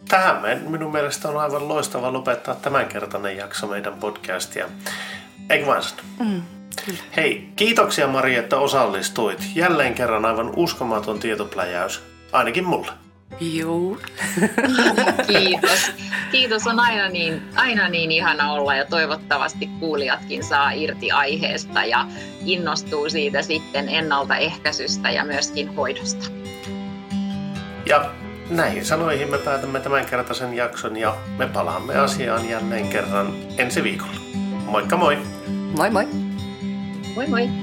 Tähän 0.08 0.42
me, 0.42 0.56
minun 0.56 0.92
mielestä 0.92 1.30
on 1.30 1.38
aivan 1.38 1.68
loistava 1.68 2.14
lopettaa 2.14 2.56
tämänkertainen 2.56 3.38
jakso 3.38 3.68
meidän 3.68 3.94
podcastia. 3.94 4.70
Eikö 5.50 5.66
vain? 5.66 5.84
Mm. 6.20 6.42
Hei, 7.16 7.50
kiitoksia 7.56 8.08
Mari, 8.08 8.36
että 8.36 8.58
osallistuit. 8.58 9.40
Jälleen 9.56 9.94
kerran 9.94 10.26
aivan 10.26 10.54
uskomaton 10.56 11.20
tietopläjäys, 11.20 12.04
ainakin 12.32 12.66
mulle. 12.66 12.92
Joo. 13.42 13.98
Kiitos. 15.28 15.92
Kiitos, 16.32 16.68
on 16.68 16.80
aina 16.80 17.10
niin, 17.10 17.42
aina 17.56 17.90
niin 17.90 18.12
ihana 18.12 18.52
olla 18.52 18.76
ja 18.76 18.86
toivottavasti 18.86 19.70
kuulijatkin 19.80 20.44
saa 20.44 20.72
irti 20.72 21.12
aiheesta 21.12 21.86
ja 21.86 22.08
innostuu 22.46 23.10
siitä 23.10 23.42
sitten 23.42 23.90
ennaltaehkäisystä 23.90 25.10
ja 25.10 25.26
myöskin 25.26 25.76
hoidosta. 25.76 26.32
Ja 27.86 28.12
näihin 28.50 28.86
sanoihin 28.86 29.32
me 29.32 29.38
päätämme 29.38 29.80
tämänkertaisen 29.80 30.54
jakson 30.54 30.98
ja 30.98 31.18
me 31.38 31.48
palaamme 31.48 31.96
asiaan 31.96 32.50
jälleen 32.50 32.88
kerran 32.88 33.34
ensi 33.58 33.84
viikolla. 33.84 34.22
Moikka 34.66 34.98
moi! 34.98 35.18
Moi 35.78 35.90
moi. 35.90 36.08
Moi 37.16 37.28
moi! 37.28 37.61